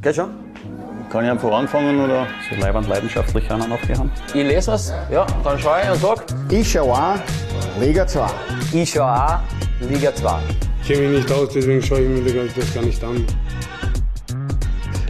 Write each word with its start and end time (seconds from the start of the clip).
Geht 0.00 0.14
schon? 0.14 0.30
Kann 1.10 1.24
ich 1.24 1.30
einfach 1.30 1.50
anfangen 1.50 2.00
oder? 2.00 2.28
So 2.48 2.60
leibend 2.60 2.86
leidenschaftlich 2.86 3.50
einen 3.50 3.72
aufgehört. 3.72 4.08
Ich 4.28 4.34
lese 4.34 4.70
was, 4.70 4.92
ja, 5.10 5.26
dann 5.42 5.58
schaue 5.58 5.80
ich 5.82 5.90
und 5.90 6.00
sag. 6.00 6.24
Ich 6.50 6.70
schaue 6.70 6.92
auch 6.92 7.16
Liga 7.80 8.06
2. 8.06 8.26
Ich 8.74 8.90
schaue 8.92 9.10
auch 9.10 9.40
Liga 9.80 10.14
2. 10.14 10.38
Ich 10.82 10.88
kenne 10.88 11.08
mich 11.08 11.24
nicht 11.24 11.32
aus, 11.32 11.48
deswegen 11.52 11.82
schaue 11.82 12.00
ich 12.02 12.08
mir 12.08 12.48
das 12.54 12.74
gar 12.74 12.84
nicht 12.84 13.02
an. 13.02 13.26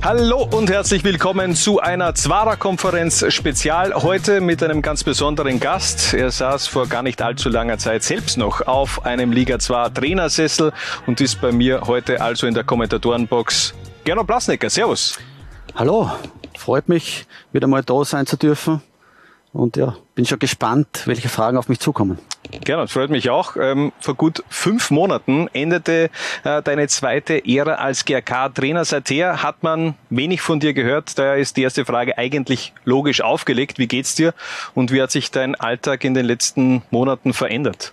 Hallo 0.03 0.49
und 0.53 0.71
herzlich 0.71 1.05
willkommen 1.05 1.55
zu 1.55 1.81
einer 1.81 2.15
Zwarer-Konferenz 2.15 3.27
Spezial. 3.31 3.93
Heute 3.93 4.41
mit 4.41 4.63
einem 4.63 4.81
ganz 4.81 5.05
besonderen 5.05 5.61
Gast. 5.61 6.15
Er 6.15 6.31
saß 6.31 6.67
vor 6.67 6.87
gar 6.87 7.03
nicht 7.03 7.21
allzu 7.21 7.51
langer 7.51 7.77
Zeit 7.77 8.05
selbst 8.05 8.39
noch 8.39 8.67
auf 8.67 9.05
einem 9.05 9.33
Liga 9.33 9.59
2 9.59 9.91
Trainersessel 9.91 10.73
und 11.07 11.21
ist 11.21 11.43
bei 11.43 11.53
mir 11.53 11.83
heute 11.87 12.23
also 12.23 12.47
in 12.47 12.55
der 12.55 12.65
Kommentatorenbox. 12.65 13.75
Gernot 14.05 14.27
Blasnecker, 14.27 14.71
Servus. 14.71 15.19
Hallo, 15.75 16.11
freut 16.57 16.89
mich, 16.89 17.27
wieder 17.53 17.67
mal 17.67 17.83
da 17.83 18.05
sein 18.05 18.27
zu 18.27 18.37
dürfen. 18.37 18.83
Und 19.53 19.77
ja, 19.77 19.97
bin 20.15 20.27
schon 20.27 20.39
gespannt, 20.39 21.03
welche 21.07 21.29
Fragen 21.29 21.57
auf 21.57 21.69
mich 21.69 21.81
zukommen. 21.81 22.19
Gerne, 22.51 22.89
freut 22.89 23.11
mich 23.11 23.29
auch. 23.29 23.57
Ähm, 23.57 23.93
vor 24.01 24.15
gut 24.15 24.43
fünf 24.49 24.91
Monaten 24.91 25.49
endete 25.53 26.11
äh, 26.45 26.63
deine 26.63 26.89
zweite 26.89 27.45
Ära 27.47 27.75
als 27.75 28.05
GRK-Trainer. 28.05 28.85
Seither 28.85 29.43
hat 29.43 29.63
man 29.63 29.95
wenig 30.11 30.41
von 30.41 30.61
dir 30.61 30.73
gehört. 30.73 31.19
Daher 31.19 31.37
ist 31.37 31.57
die 31.57 31.63
erste 31.63 31.85
Frage 31.85 32.17
eigentlich 32.17 32.73
logisch 32.85 33.21
aufgelegt. 33.21 33.79
Wie 33.79 33.89
geht's 33.89 34.15
dir 34.15 34.33
und 34.75 34.93
wie 34.93 35.03
hat 35.03 35.11
sich 35.11 35.31
dein 35.31 35.55
Alltag 35.55 36.05
in 36.05 36.15
den 36.15 36.25
letzten 36.25 36.83
Monaten 36.91 37.35
verändert? 37.35 37.93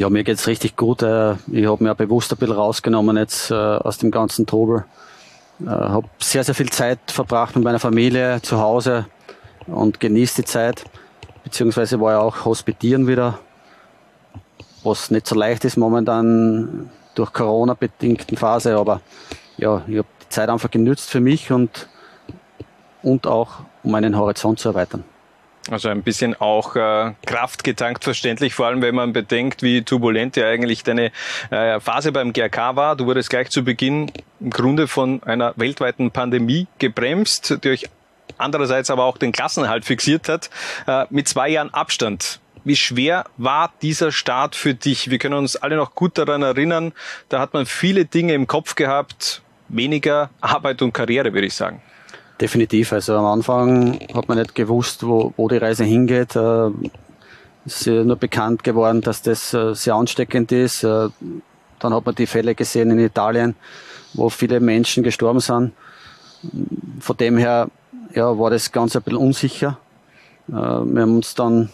Ja, 0.00 0.08
mir 0.08 0.24
geht's 0.24 0.46
richtig 0.46 0.76
gut. 0.76 1.02
Äh, 1.02 1.34
ich 1.52 1.66
habe 1.66 1.84
mir 1.84 1.94
bewusst 1.94 2.32
ein 2.32 2.38
bisschen 2.38 2.54
rausgenommen 2.54 3.18
jetzt 3.18 3.50
äh, 3.50 3.54
aus 3.54 3.98
dem 3.98 4.10
ganzen 4.10 4.46
Trubel. 4.46 4.86
Äh, 5.60 5.66
habe 5.66 6.08
sehr, 6.18 6.42
sehr 6.42 6.54
viel 6.54 6.70
Zeit 6.70 7.00
verbracht 7.08 7.54
mit 7.54 7.64
meiner 7.64 7.78
Familie 7.78 8.40
zu 8.40 8.58
Hause 8.58 9.04
und 9.66 10.00
genieße 10.00 10.36
die 10.36 10.46
Zeit 10.46 10.84
beziehungsweise 11.44 12.00
war 12.00 12.12
ja 12.12 12.20
auch 12.20 12.46
hospitieren 12.46 13.08
wieder, 13.08 13.40
was 14.84 15.10
nicht 15.10 15.26
so 15.26 15.34
leicht 15.34 15.66
ist 15.66 15.76
momentan 15.76 16.88
durch 17.14 17.34
Corona-bedingten 17.34 18.38
Phase, 18.38 18.78
aber 18.78 19.02
ja, 19.58 19.82
ich 19.86 19.98
habe 19.98 20.08
die 20.22 20.28
Zeit 20.30 20.48
einfach 20.48 20.70
genützt 20.70 21.10
für 21.10 21.20
mich 21.20 21.52
und, 21.52 21.90
und 23.02 23.26
auch 23.26 23.58
um 23.82 23.90
meinen 23.90 24.16
Horizont 24.16 24.60
zu 24.60 24.70
erweitern. 24.70 25.04
Also 25.70 25.88
ein 25.88 26.02
bisschen 26.02 26.34
auch 26.34 26.74
äh, 26.74 27.12
Kraft 27.26 27.62
getankt, 27.62 28.02
verständlich, 28.02 28.54
vor 28.54 28.66
allem 28.66 28.82
wenn 28.82 28.94
man 28.94 29.12
bedenkt, 29.12 29.62
wie 29.62 29.82
turbulent 29.82 30.34
ja 30.34 30.48
eigentlich 30.48 30.82
deine 30.82 31.12
äh, 31.50 31.78
Phase 31.78 32.10
beim 32.10 32.32
GRK 32.32 32.74
war. 32.74 32.96
Du 32.96 33.06
wurdest 33.06 33.30
gleich 33.30 33.50
zu 33.50 33.62
Beginn 33.62 34.10
im 34.40 34.50
Grunde 34.50 34.88
von 34.88 35.22
einer 35.22 35.54
weltweiten 35.56 36.10
Pandemie 36.10 36.66
gebremst, 36.78 37.58
die 37.62 37.68
euch 37.68 37.88
andererseits 38.36 38.90
aber 38.90 39.04
auch 39.04 39.16
den 39.16 39.30
Klassenhalt 39.30 39.84
fixiert 39.84 40.28
hat, 40.28 40.50
äh, 40.88 41.06
mit 41.10 41.28
zwei 41.28 41.48
Jahren 41.48 41.72
Abstand. 41.72 42.40
Wie 42.64 42.76
schwer 42.76 43.24
war 43.36 43.72
dieser 43.80 44.10
Start 44.10 44.56
für 44.56 44.74
dich? 44.74 45.08
Wir 45.08 45.18
können 45.18 45.34
uns 45.34 45.54
alle 45.54 45.76
noch 45.76 45.94
gut 45.94 46.18
daran 46.18 46.42
erinnern. 46.42 46.92
Da 47.28 47.38
hat 47.38 47.54
man 47.54 47.64
viele 47.64 48.06
Dinge 48.06 48.34
im 48.34 48.48
Kopf 48.48 48.74
gehabt, 48.74 49.40
weniger 49.68 50.30
Arbeit 50.40 50.82
und 50.82 50.92
Karriere, 50.92 51.32
würde 51.32 51.46
ich 51.46 51.54
sagen. 51.54 51.80
Definitiv. 52.40 52.92
Also 52.92 53.16
am 53.16 53.26
Anfang 53.26 53.98
hat 54.14 54.28
man 54.28 54.38
nicht 54.38 54.54
gewusst, 54.54 55.06
wo, 55.06 55.34
wo 55.36 55.48
die 55.48 55.58
Reise 55.58 55.84
hingeht. 55.84 56.36
Äh, 56.36 56.70
es 57.66 57.86
ist 57.86 57.86
nur 57.86 58.16
bekannt 58.16 58.64
geworden, 58.64 59.02
dass 59.02 59.20
das 59.20 59.52
äh, 59.52 59.74
sehr 59.74 59.94
ansteckend 59.94 60.50
ist. 60.50 60.82
Äh, 60.82 61.08
dann 61.78 61.94
hat 61.94 62.06
man 62.06 62.14
die 62.14 62.26
Fälle 62.26 62.54
gesehen 62.54 62.90
in 62.90 62.98
Italien, 62.98 63.56
wo 64.14 64.30
viele 64.30 64.60
Menschen 64.60 65.02
gestorben 65.02 65.40
sind. 65.40 65.72
Von 67.00 67.16
dem 67.18 67.36
her 67.36 67.68
ja, 68.14 68.38
war 68.38 68.50
das 68.50 68.72
Ganze 68.72 68.98
ein 68.98 69.02
bisschen 69.02 69.18
unsicher. 69.18 69.78
Wir 70.46 70.58
haben 70.58 71.16
uns 71.16 71.34
dann 71.34 71.68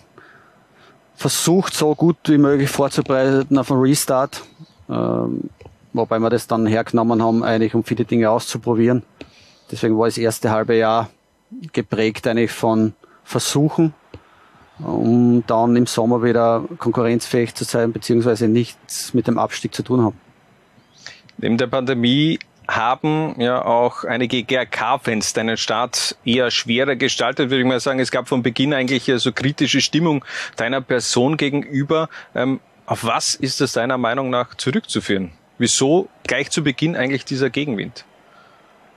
versucht, 1.14 1.74
so 1.74 1.94
gut 1.94 2.16
wie 2.26 2.36
möglich 2.36 2.68
vorzubereiten 2.68 3.56
auf 3.56 3.70
einen 3.70 3.80
Restart, 3.80 4.42
ähm, 4.90 5.48
wobei 5.92 6.18
wir 6.18 6.28
das 6.28 6.46
dann 6.46 6.66
hergenommen 6.66 7.22
haben, 7.22 7.42
eigentlich 7.42 7.74
um 7.74 7.84
viele 7.84 8.04
Dinge 8.04 8.28
auszuprobieren. 8.28 9.02
Deswegen 9.70 9.98
war 9.98 10.06
das 10.06 10.18
erste 10.18 10.50
halbe 10.50 10.76
Jahr 10.76 11.10
geprägt 11.72 12.26
eigentlich 12.26 12.52
von 12.52 12.94
Versuchen, 13.24 13.94
um 14.78 15.42
dann 15.46 15.74
im 15.76 15.86
Sommer 15.86 16.22
wieder 16.22 16.64
konkurrenzfähig 16.78 17.54
zu 17.54 17.64
sein, 17.64 17.92
beziehungsweise 17.92 18.48
nichts 18.48 19.14
mit 19.14 19.26
dem 19.26 19.38
Abstieg 19.38 19.74
zu 19.74 19.82
tun 19.82 20.02
haben. 20.02 20.20
Neben 21.38 21.58
der 21.58 21.66
Pandemie 21.66 22.38
haben 22.68 23.40
ja 23.40 23.64
auch 23.64 24.04
einige 24.04 24.42
GRK-Fans 24.42 25.32
deinen 25.34 25.56
Start 25.56 26.16
eher 26.24 26.50
schwerer 26.50 26.96
gestaltet, 26.96 27.50
würde 27.50 27.60
ich 27.60 27.66
mal 27.66 27.80
sagen. 27.80 28.00
Es 28.00 28.10
gab 28.10 28.28
von 28.28 28.42
Beginn 28.42 28.74
eigentlich 28.74 29.10
so 29.16 29.32
kritische 29.32 29.80
Stimmung 29.80 30.24
deiner 30.56 30.80
Person 30.80 31.36
gegenüber. 31.36 32.08
Ähm, 32.34 32.60
auf 32.86 33.04
was 33.04 33.34
ist 33.34 33.60
das 33.60 33.72
deiner 33.72 33.98
Meinung 33.98 34.30
nach 34.30 34.54
zurückzuführen? 34.54 35.32
Wieso 35.58 36.08
gleich 36.26 36.50
zu 36.50 36.62
Beginn 36.62 36.96
eigentlich 36.96 37.24
dieser 37.24 37.50
Gegenwind? 37.50 38.04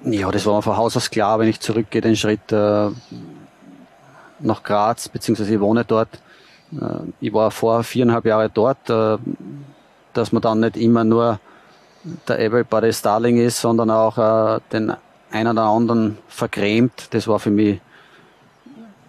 Ja, 0.03 0.31
das 0.31 0.45
war 0.45 0.55
mir 0.55 0.61
von 0.61 0.77
Haus 0.77 0.95
aus 0.95 1.11
klar, 1.11 1.39
wenn 1.39 1.49
ich 1.49 1.59
zurückgehe, 1.59 2.01
den 2.01 2.15
Schritt 2.15 2.51
äh, 2.53 2.89
nach 4.39 4.63
Graz, 4.63 5.09
beziehungsweise 5.09 5.53
ich 5.53 5.59
wohne 5.59 5.83
dort. 5.83 6.07
Äh, 6.71 7.11
ich 7.19 7.33
war 7.33 7.51
vor 7.51 7.83
viereinhalb 7.83 8.25
Jahre 8.25 8.49
dort, 8.49 8.89
äh, 8.89 9.17
dass 10.13 10.31
man 10.31 10.41
dann 10.41 10.61
nicht 10.61 10.77
immer 10.77 11.03
nur 11.03 11.39
der 12.29 12.39
Everybody 12.39 12.93
Starling 12.93 13.37
ist, 13.39 13.59
sondern 13.59 13.91
auch 13.91 14.17
äh, 14.17 14.61
den 14.71 14.93
einen 15.31 15.51
oder 15.51 15.63
anderen 15.63 16.17
vergrämt. 16.29 17.07
Das 17.11 17.27
war 17.27 17.39
für 17.39 17.51
mich 17.51 17.81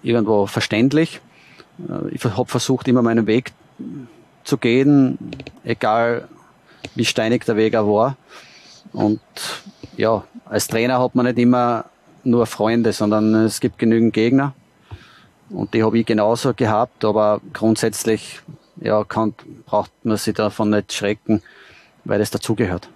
irgendwo 0.02 0.46
verständlich. 0.46 1.20
Äh, 1.88 2.08
ich 2.14 2.24
habe 2.24 2.46
versucht, 2.46 2.88
immer 2.88 3.02
meinen 3.02 3.28
Weg 3.28 3.52
zu 4.42 4.58
gehen, 4.58 5.18
egal 5.62 6.26
wie 6.96 7.04
steinig 7.04 7.44
der 7.44 7.54
Weg 7.54 7.76
auch 7.76 7.86
war. 7.86 8.16
Und 8.92 9.20
ja, 9.96 10.24
als 10.44 10.68
Trainer 10.68 11.00
hat 11.00 11.14
man 11.14 11.26
nicht 11.26 11.38
immer 11.38 11.86
nur 12.24 12.46
Freunde, 12.46 12.92
sondern 12.92 13.34
es 13.34 13.60
gibt 13.60 13.78
genügend 13.78 14.12
Gegner. 14.12 14.54
Und 15.48 15.74
die 15.74 15.82
habe 15.82 15.98
ich 15.98 16.06
genauso 16.06 16.54
gehabt, 16.54 17.04
aber 17.04 17.40
grundsätzlich 17.52 18.40
ja, 18.80 19.04
kann, 19.04 19.34
braucht 19.66 19.92
man 20.04 20.16
sich 20.16 20.34
davon 20.34 20.70
nicht 20.70 20.92
schrecken 20.92 21.42
weil 22.04 22.20
es 22.20 22.30
dazugehört. 22.30 22.88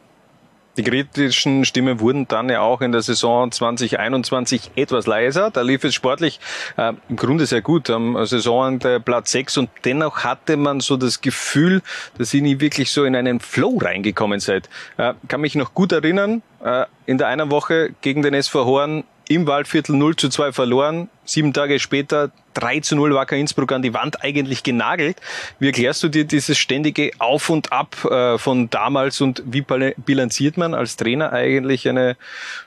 Die 0.76 0.82
kritischen 0.82 1.64
Stimmen 1.64 2.00
wurden 2.00 2.26
dann 2.26 2.48
ja 2.48 2.60
auch 2.60 2.80
in 2.80 2.92
der 2.92 3.02
Saison 3.02 3.52
2021 3.52 4.72
etwas 4.74 5.06
leiser. 5.06 5.50
Da 5.50 5.62
lief 5.62 5.84
es 5.84 5.94
sportlich 5.94 6.40
äh, 6.76 6.92
im 7.08 7.16
Grunde 7.16 7.46
sehr 7.46 7.62
gut 7.62 7.90
am 7.90 8.26
Saison 8.26 8.78
der 8.78 8.98
Platz 8.98 9.30
6 9.32 9.58
und 9.58 9.70
dennoch 9.84 10.24
hatte 10.24 10.56
man 10.56 10.80
so 10.80 10.96
das 10.96 11.20
Gefühl, 11.20 11.82
dass 12.18 12.34
ihr 12.34 12.42
nie 12.42 12.60
wirklich 12.60 12.90
so 12.90 13.04
in 13.04 13.14
einen 13.14 13.40
Flow 13.40 13.78
reingekommen 13.78 14.40
seid. 14.40 14.68
Äh, 14.96 15.14
kann 15.28 15.40
mich 15.40 15.54
noch 15.54 15.74
gut 15.74 15.92
erinnern, 15.92 16.42
äh, 16.64 16.86
in 17.06 17.18
der 17.18 17.28
einen 17.28 17.50
Woche 17.50 17.94
gegen 18.00 18.22
den 18.22 18.34
SV 18.34 18.64
Horn 18.64 19.04
im 19.28 19.46
Waldviertel 19.46 19.96
0 19.96 20.16
zu 20.16 20.28
2 20.28 20.52
verloren. 20.52 21.08
Sieben 21.24 21.52
Tage 21.52 21.78
später 21.78 22.30
3 22.54 22.80
zu 22.80 22.96
0 22.96 23.14
Wacker 23.14 23.36
Innsbruck 23.36 23.72
an 23.72 23.82
die 23.82 23.94
Wand 23.94 24.22
eigentlich 24.22 24.62
genagelt. 24.62 25.16
Wie 25.58 25.66
erklärst 25.66 26.02
du 26.02 26.08
dir 26.08 26.24
dieses 26.24 26.58
ständige 26.58 27.10
Auf 27.18 27.50
und 27.50 27.72
Ab 27.72 28.04
äh, 28.04 28.38
von 28.38 28.70
damals 28.70 29.20
und 29.20 29.42
wie 29.46 29.62
bilanziert 29.62 30.56
man 30.56 30.74
als 30.74 30.96
Trainer 30.96 31.32
eigentlich 31.32 31.88
eine 31.88 32.16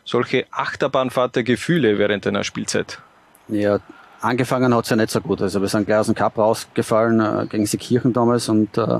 solche 0.03 0.45
Achterbahnfahrt 0.51 1.35
der 1.35 1.43
Gefühle 1.43 1.97
während 1.97 2.25
einer 2.25 2.43
Spielzeit? 2.43 2.99
Ja, 3.47 3.79
angefangen 4.21 4.73
hat's 4.75 4.89
ja 4.89 4.95
nicht 4.95 5.11
so 5.11 5.21
gut. 5.21 5.41
Also 5.41 5.61
wir 5.61 5.67
sind 5.67 5.85
gleich 5.85 5.99
aus 5.99 6.07
dem 6.07 6.15
Cup 6.15 6.37
rausgefallen 6.37 7.19
äh, 7.19 7.45
gegen 7.47 7.65
Seekirchen 7.65 8.13
damals 8.13 8.49
und 8.49 8.77
äh, 8.77 8.99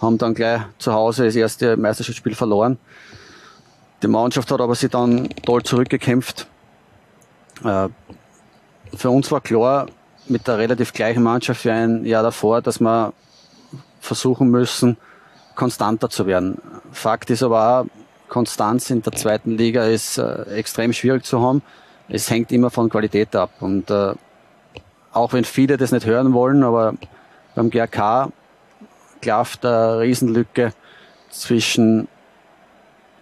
haben 0.00 0.18
dann 0.18 0.34
gleich 0.34 0.62
zu 0.78 0.92
Hause 0.92 1.24
das 1.24 1.36
erste 1.36 1.76
Meisterschaftsspiel 1.76 2.34
verloren. 2.34 2.78
Die 4.02 4.08
Mannschaft 4.08 4.50
hat 4.50 4.60
aber 4.60 4.74
sich 4.74 4.90
dann 4.90 5.28
toll 5.44 5.62
zurückgekämpft 5.62 6.46
für 7.62 9.10
uns 9.10 9.30
war 9.30 9.40
klar, 9.40 9.86
mit 10.28 10.46
der 10.46 10.58
relativ 10.58 10.92
gleichen 10.92 11.22
Mannschaft 11.22 11.64
wie 11.64 11.70
ein 11.70 12.04
Jahr 12.04 12.22
davor, 12.22 12.62
dass 12.62 12.80
wir 12.80 13.12
versuchen 14.00 14.50
müssen, 14.50 14.96
konstanter 15.54 16.10
zu 16.10 16.26
werden. 16.26 16.60
Fakt 16.92 17.30
ist 17.30 17.42
aber 17.42 17.80
auch, 17.80 17.86
Konstanz 18.28 18.88
in 18.88 19.02
der 19.02 19.12
zweiten 19.12 19.58
Liga 19.58 19.84
ist 19.84 20.16
äh, 20.16 20.44
extrem 20.56 20.94
schwierig 20.94 21.24
zu 21.24 21.42
haben. 21.42 21.60
Es 22.08 22.30
hängt 22.30 22.50
immer 22.50 22.70
von 22.70 22.88
Qualität 22.88 23.36
ab. 23.36 23.50
Und 23.60 23.90
äh, 23.90 24.14
auch 25.12 25.32
wenn 25.34 25.44
viele 25.44 25.76
das 25.76 25.92
nicht 25.92 26.06
hören 26.06 26.32
wollen, 26.32 26.62
aber 26.62 26.94
beim 27.54 27.68
GRK 27.68 28.32
klafft 29.20 29.66
eine 29.66 30.00
Riesenlücke 30.00 30.72
zwischen 31.28 32.08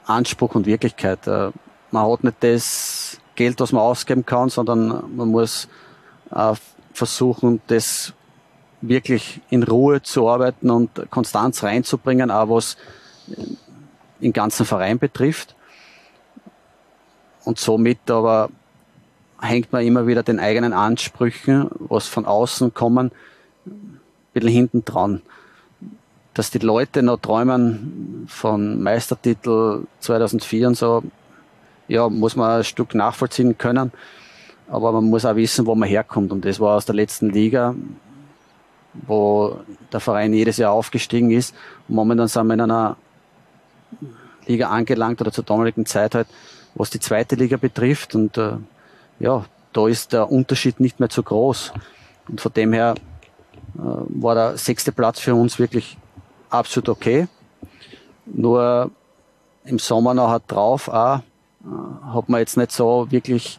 Anspruch 0.06 0.54
und 0.54 0.66
Wirklichkeit. 0.66 1.26
Äh, 1.26 1.50
man 1.90 2.10
hat 2.10 2.22
nicht 2.22 2.36
das 2.40 3.19
Geld, 3.40 3.58
was 3.58 3.72
man 3.72 3.80
ausgeben 3.80 4.26
kann, 4.26 4.50
sondern 4.50 5.16
man 5.16 5.28
muss 5.28 5.66
äh, 6.30 6.52
versuchen, 6.92 7.62
das 7.68 8.12
wirklich 8.82 9.40
in 9.48 9.62
Ruhe 9.62 10.02
zu 10.02 10.28
arbeiten 10.28 10.68
und 10.68 11.10
Konstanz 11.10 11.62
reinzubringen, 11.62 12.30
auch 12.30 12.50
was 12.50 12.76
den 14.20 14.34
ganzen 14.34 14.66
Verein 14.66 14.98
betrifft. 14.98 15.54
und 17.46 17.58
somit 17.58 18.10
aber 18.10 18.50
hängt 19.40 19.72
man 19.72 19.86
immer 19.86 20.06
wieder 20.06 20.22
den 20.22 20.38
eigenen 20.38 20.74
Ansprüchen, 20.74 21.70
was 21.78 22.06
von 22.06 22.26
außen 22.26 22.74
kommen, 22.74 23.10
ein 23.64 24.00
bisschen 24.34 24.50
hinten 24.50 24.84
dran. 24.84 25.22
Dass 26.34 26.50
die 26.50 26.58
Leute 26.58 27.02
noch 27.02 27.20
träumen 27.20 28.26
von 28.28 28.82
Meistertitel 28.82 29.84
2004 30.00 30.68
und 30.68 30.76
so, 30.76 31.02
ja, 31.90 32.08
muss 32.08 32.36
man 32.36 32.58
ein 32.58 32.64
Stück 32.64 32.94
nachvollziehen 32.94 33.58
können. 33.58 33.90
Aber 34.68 34.92
man 34.92 35.04
muss 35.10 35.24
auch 35.24 35.34
wissen, 35.34 35.66
wo 35.66 35.74
man 35.74 35.88
herkommt. 35.88 36.30
Und 36.30 36.44
das 36.44 36.60
war 36.60 36.76
aus 36.76 36.86
der 36.86 36.94
letzten 36.94 37.30
Liga, 37.30 37.74
wo 38.94 39.58
der 39.92 39.98
Verein 39.98 40.32
jedes 40.32 40.56
Jahr 40.58 40.72
aufgestiegen 40.72 41.32
ist. 41.32 41.52
Momentan 41.88 42.28
sind 42.28 42.46
wir 42.46 42.54
in 42.54 42.60
einer 42.60 42.96
Liga 44.46 44.68
angelangt 44.68 45.20
oder 45.20 45.32
zur 45.32 45.42
damaligen 45.42 45.84
Zeit 45.84 46.14
halt, 46.14 46.28
was 46.76 46.90
die 46.90 47.00
zweite 47.00 47.34
Liga 47.34 47.56
betrifft. 47.56 48.14
Und 48.14 48.38
äh, 48.38 48.52
ja, 49.18 49.44
da 49.72 49.88
ist 49.88 50.12
der 50.12 50.30
Unterschied 50.30 50.78
nicht 50.78 51.00
mehr 51.00 51.08
zu 51.08 51.24
groß. 51.24 51.72
Und 52.28 52.40
von 52.40 52.52
dem 52.52 52.72
her 52.72 52.94
äh, 53.74 53.80
war 53.80 54.36
der 54.36 54.56
sechste 54.56 54.92
Platz 54.92 55.18
für 55.18 55.34
uns 55.34 55.58
wirklich 55.58 55.98
absolut 56.50 56.88
okay. 56.88 57.26
Nur 58.26 58.92
im 59.64 59.80
Sommer 59.80 60.14
noch 60.14 60.38
drauf 60.46 60.88
auch, 60.88 61.20
hat 61.64 62.28
man 62.28 62.40
jetzt 62.40 62.56
nicht 62.56 62.72
so 62.72 63.06
wirklich 63.10 63.58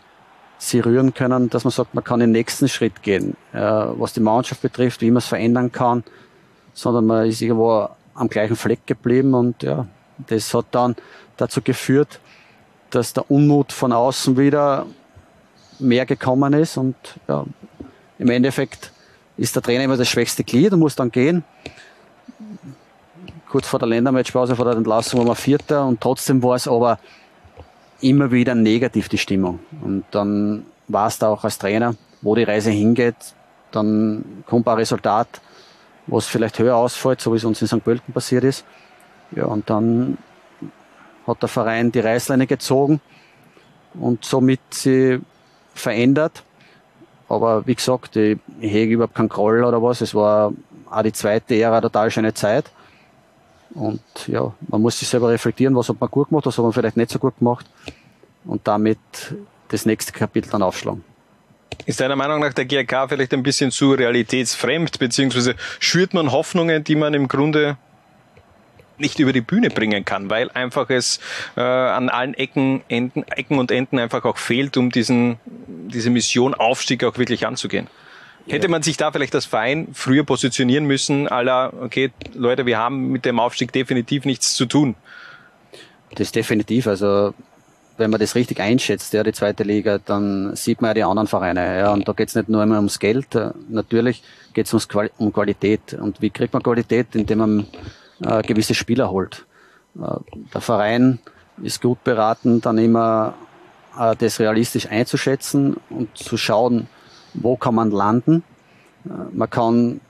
sie 0.57 0.79
rühren 0.79 1.13
können, 1.13 1.49
dass 1.49 1.63
man 1.63 1.71
sagt, 1.71 1.95
man 1.95 2.03
kann 2.03 2.19
den 2.19 2.31
nächsten 2.31 2.69
Schritt 2.69 3.01
gehen, 3.01 3.35
äh, 3.51 3.59
was 3.59 4.13
die 4.13 4.19
Mannschaft 4.19 4.61
betrifft, 4.61 5.01
wie 5.01 5.09
man 5.09 5.17
es 5.17 5.25
verändern 5.25 5.71
kann, 5.71 6.03
sondern 6.73 7.05
man 7.07 7.25
ist 7.25 7.41
irgendwo 7.41 7.89
am 8.13 8.29
gleichen 8.29 8.55
Fleck 8.55 8.85
geblieben 8.85 9.33
und 9.33 9.63
ja, 9.63 9.87
das 10.27 10.53
hat 10.53 10.67
dann 10.71 10.95
dazu 11.37 11.61
geführt, 11.61 12.19
dass 12.91 13.13
der 13.13 13.29
Unmut 13.31 13.71
von 13.71 13.91
außen 13.91 14.37
wieder 14.37 14.85
mehr 15.79 16.05
gekommen 16.05 16.53
ist 16.53 16.77
und 16.77 16.95
ja, 17.27 17.43
im 18.19 18.29
Endeffekt 18.29 18.91
ist 19.37 19.55
der 19.55 19.63
Trainer 19.63 19.85
immer 19.85 19.97
das 19.97 20.09
schwächste 20.09 20.43
Glied 20.43 20.73
und 20.73 20.79
muss 20.79 20.95
dann 20.95 21.11
gehen. 21.11 21.43
Kurz 23.49 23.67
vor 23.67 23.79
der 23.79 23.87
Ländermatchpause, 23.87 24.55
vor 24.55 24.65
der 24.65 24.75
Entlassung 24.75 25.19
war 25.19 25.25
man 25.25 25.35
Vierter 25.35 25.85
und 25.87 25.99
trotzdem 25.99 26.43
war 26.43 26.55
es 26.55 26.67
aber 26.67 26.99
immer 28.01 28.31
wieder 28.31 28.55
negativ 28.55 29.09
die 29.09 29.17
Stimmung. 29.17 29.59
Und 29.81 30.05
dann 30.11 30.65
war 30.87 31.07
es 31.07 31.19
da 31.19 31.29
auch 31.29 31.43
als 31.43 31.57
Trainer, 31.57 31.95
wo 32.21 32.35
die 32.35 32.43
Reise 32.43 32.71
hingeht, 32.71 33.15
dann 33.71 34.43
kommt 34.45 34.67
ein 34.67 34.77
Resultat, 34.77 35.41
was 36.07 36.27
vielleicht 36.27 36.59
höher 36.59 36.75
ausfällt, 36.75 37.21
so 37.21 37.31
wie 37.31 37.37
es 37.37 37.45
uns 37.45 37.61
in 37.61 37.67
St. 37.67 37.83
Pölten 37.83 38.13
passiert 38.13 38.43
ist. 38.43 38.65
Ja, 39.31 39.45
und 39.45 39.69
dann 39.69 40.17
hat 41.25 41.41
der 41.41 41.49
Verein 41.49 41.91
die 41.91 41.99
Reißleine 41.99 42.47
gezogen 42.47 42.99
und 43.93 44.25
somit 44.25 44.59
sie 44.71 45.19
verändert. 45.73 46.43
Aber 47.29 47.65
wie 47.65 47.75
gesagt, 47.75 48.15
ich, 48.17 48.39
hege 48.59 48.95
überhaupt 48.95 49.15
keinen 49.15 49.29
Groll 49.29 49.63
oder 49.63 49.81
was. 49.81 50.01
Es 50.01 50.13
war 50.13 50.51
auch 50.89 51.01
die 51.01 51.13
zweite 51.13 51.55
Ära 51.55 51.79
total 51.79 52.11
schöne 52.11 52.33
Zeit. 52.33 52.69
Und 53.73 54.01
ja, 54.27 54.53
man 54.67 54.81
muss 54.81 54.99
sich 54.99 55.07
selber 55.07 55.29
reflektieren, 55.29 55.75
was 55.75 55.89
hat 55.89 55.99
man 55.99 56.09
gut 56.09 56.29
gemacht, 56.29 56.45
was 56.45 56.57
hat 56.57 56.63
man 56.63 56.73
vielleicht 56.73 56.97
nicht 56.97 57.09
so 57.09 57.19
gut 57.19 57.37
gemacht. 57.39 57.65
Und 58.45 58.67
damit 58.67 58.99
das 59.69 59.85
nächste 59.85 60.11
Kapitel 60.11 60.49
dann 60.49 60.63
aufschlagen. 60.63 61.03
Ist 61.85 61.99
deiner 61.99 62.15
Meinung 62.15 62.39
nach 62.41 62.53
der 62.53 62.65
GRK 62.65 63.07
vielleicht 63.07 63.33
ein 63.33 63.43
bisschen 63.43 63.71
zu 63.71 63.93
realitätsfremd, 63.93 64.99
beziehungsweise 64.99 65.55
schürt 65.79 66.13
man 66.13 66.31
Hoffnungen, 66.31 66.83
die 66.83 66.95
man 66.95 67.13
im 67.13 67.27
Grunde 67.27 67.77
nicht 68.97 69.19
über 69.19 69.33
die 69.33 69.41
Bühne 69.41 69.69
bringen 69.69 70.05
kann, 70.05 70.29
weil 70.29 70.51
einfach 70.51 70.89
es 70.89 71.19
äh, 71.57 71.61
an 71.61 72.09
allen 72.09 72.35
Ecken, 72.35 72.83
Enden, 72.87 73.23
Ecken 73.23 73.57
und 73.57 73.71
Enden 73.71 73.97
einfach 73.97 74.25
auch 74.25 74.37
fehlt, 74.37 74.77
um 74.77 74.91
diesen, 74.91 75.39
diese 75.67 76.11
Mission 76.11 76.53
Aufstieg 76.53 77.03
auch 77.03 77.17
wirklich 77.17 77.47
anzugehen. 77.47 77.87
Hätte 78.47 78.67
man 78.67 78.81
sich 78.81 78.97
da 78.97 79.11
vielleicht 79.11 79.35
als 79.35 79.45
Verein 79.45 79.89
früher 79.93 80.23
positionieren 80.23 80.85
müssen, 80.85 81.27
aller, 81.27 81.73
okay, 81.81 82.11
Leute, 82.33 82.65
wir 82.65 82.77
haben 82.77 83.11
mit 83.11 83.25
dem 83.25 83.39
Aufstieg 83.39 83.71
definitiv 83.71 84.25
nichts 84.25 84.55
zu 84.55 84.65
tun. 84.65 84.95
Das 86.11 86.21
ist 86.27 86.35
definitiv, 86.35 86.87
also 86.87 87.33
wenn 87.97 88.09
man 88.09 88.19
das 88.19 88.35
richtig 88.35 88.59
einschätzt, 88.59 89.13
ja, 89.13 89.23
die 89.23 89.31
zweite 89.31 89.63
Liga, 89.63 89.99
dann 89.99 90.55
sieht 90.55 90.81
man 90.81 90.89
ja 90.89 90.93
die 90.95 91.03
anderen 91.03 91.27
Vereine. 91.27 91.77
Ja, 91.77 91.93
und 91.93 92.07
da 92.07 92.13
geht 92.13 92.29
es 92.29 92.35
nicht 92.35 92.49
nur 92.49 92.63
immer 92.63 92.77
ums 92.77 92.99
Geld, 92.99 93.27
natürlich 93.69 94.23
geht 94.53 94.71
es 94.71 94.87
um 95.17 95.31
Qualität. 95.31 95.93
Und 95.93 96.21
wie 96.21 96.31
kriegt 96.31 96.53
man 96.53 96.63
Qualität? 96.63 97.15
Indem 97.15 97.37
man 97.37 97.67
äh, 98.23 98.41
gewisse 98.41 98.73
Spieler 98.73 99.11
holt. 99.11 99.45
Äh, 99.95 100.15
der 100.53 100.61
Verein 100.61 101.19
ist 101.61 101.81
gut 101.81 102.03
beraten, 102.03 102.61
dann 102.61 102.77
immer 102.77 103.35
äh, 103.97 104.15
das 104.17 104.39
realistisch 104.39 104.87
einzuschätzen 104.87 105.77
und 105.89 106.17
zu 106.17 106.37
schauen, 106.37 106.87
wo 107.33 107.55
kann 107.55 107.75
man 107.75 107.91
landen. 107.91 108.43
Äh, 109.05 109.09
man 109.31 109.49
kann 109.49 110.01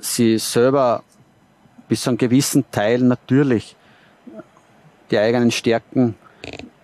sie 0.00 0.38
selber 0.38 1.02
bis 1.88 2.02
zu 2.02 2.10
einem 2.10 2.18
gewissen 2.18 2.64
Teil 2.70 3.00
natürlich 3.00 3.76
die 5.10 5.18
eigenen 5.18 5.50
Stärken 5.50 6.14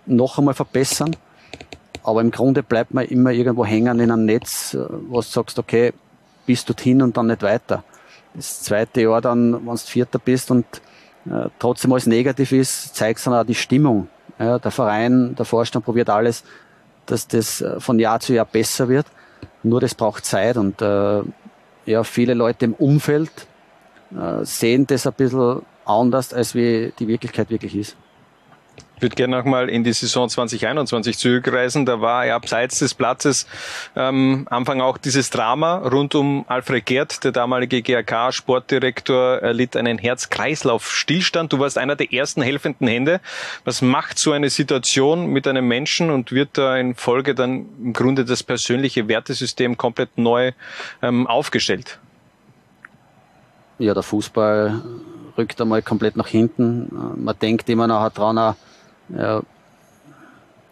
noch 0.05 0.37
einmal 0.37 0.53
verbessern. 0.53 1.15
Aber 2.03 2.21
im 2.21 2.31
Grunde 2.31 2.63
bleibt 2.63 2.93
man 2.93 3.05
immer 3.05 3.31
irgendwo 3.31 3.65
hängen 3.65 3.99
in 3.99 4.11
einem 4.11 4.25
Netz, 4.25 4.73
äh, 4.73 4.85
wo 5.09 5.17
du 5.17 5.21
sagst, 5.21 5.59
okay, 5.59 5.93
bis 6.45 6.63
dorthin 6.65 7.01
und 7.01 7.17
dann 7.17 7.27
nicht 7.27 7.43
weiter 7.43 7.83
das 8.37 8.61
zweite 8.61 9.01
Jahr 9.01 9.19
dann, 9.19 9.53
wenn 9.53 9.65
du 9.65 9.77
Vierter 9.77 10.19
bist 10.19 10.51
und 10.51 10.65
äh, 11.25 11.49
trotzdem 11.59 11.91
alles 11.91 12.05
negativ 12.05 12.51
ist, 12.51 12.95
zeigt 12.95 13.25
dann 13.25 13.33
auch 13.33 13.43
die 13.43 13.55
Stimmung. 13.55 14.07
Ja, 14.39 14.59
der 14.59 14.71
Verein, 14.71 15.35
der 15.35 15.45
Vorstand 15.45 15.83
probiert 15.83 16.09
alles, 16.09 16.43
dass 17.07 17.27
das 17.27 17.61
äh, 17.61 17.79
von 17.79 17.99
Jahr 17.99 18.19
zu 18.19 18.33
Jahr 18.33 18.45
besser 18.45 18.87
wird. 18.87 19.07
Nur 19.63 19.81
das 19.81 19.95
braucht 19.95 20.25
Zeit 20.25 20.57
und 20.57 20.81
äh, 20.81 21.21
ja, 21.85 22.03
viele 22.03 22.33
Leute 22.33 22.65
im 22.65 22.73
Umfeld 22.73 23.31
äh, 24.11 24.43
sehen 24.43 24.87
das 24.87 25.07
ein 25.07 25.13
bisschen 25.13 25.61
anders, 25.85 26.33
als 26.33 26.53
wie 26.55 26.93
die 26.99 27.07
Wirklichkeit 27.07 27.49
wirklich 27.49 27.75
ist. 27.75 27.97
Ich 28.97 29.03
würde 29.03 29.15
gerne 29.15 29.37
nochmal 29.37 29.69
in 29.69 29.83
die 29.83 29.93
Saison 29.93 30.27
2021 30.27 31.19
zurückreisen. 31.19 31.85
Da 31.85 32.01
war 32.01 32.25
ja 32.25 32.35
abseits 32.35 32.79
des 32.79 32.95
Platzes 32.95 33.45
ähm, 33.95 34.47
Anfang 34.49 34.81
auch 34.81 34.97
dieses 34.97 35.29
Drama 35.29 35.77
rund 35.87 36.15
um 36.15 36.45
Alfred 36.47 36.83
Gerd, 36.83 37.23
der 37.23 37.31
damalige 37.31 37.83
GRK-Sportdirektor, 37.83 39.37
erlitt 39.37 39.77
einen 39.77 39.99
Herz-Kreislauf-Stillstand. 39.99 41.53
Du 41.53 41.59
warst 41.59 41.77
einer 41.77 41.95
der 41.95 42.11
ersten 42.11 42.41
helfenden 42.41 42.87
Hände. 42.87 43.21
Was 43.65 43.83
macht 43.83 44.17
so 44.17 44.31
eine 44.31 44.49
Situation 44.49 45.27
mit 45.27 45.47
einem 45.47 45.67
Menschen 45.67 46.09
und 46.09 46.31
wird 46.31 46.57
da 46.57 46.75
in 46.75 46.95
Folge 46.95 47.35
dann 47.35 47.67
im 47.79 47.93
Grunde 47.93 48.25
das 48.25 48.41
persönliche 48.41 49.07
Wertesystem 49.07 49.77
komplett 49.77 50.17
neu 50.17 50.53
ähm, 51.03 51.27
aufgestellt? 51.27 51.99
Ja, 53.77 53.93
der 53.93 54.01
Fußball 54.01 54.81
rückt 55.37 55.61
einmal 55.61 55.83
komplett 55.83 56.17
nach 56.17 56.27
hinten. 56.27 56.89
Man 57.15 57.37
denkt 57.39 57.69
immer 57.69 57.85
nachher 57.85 58.09
dran, 58.09 58.55
ja, 59.09 59.41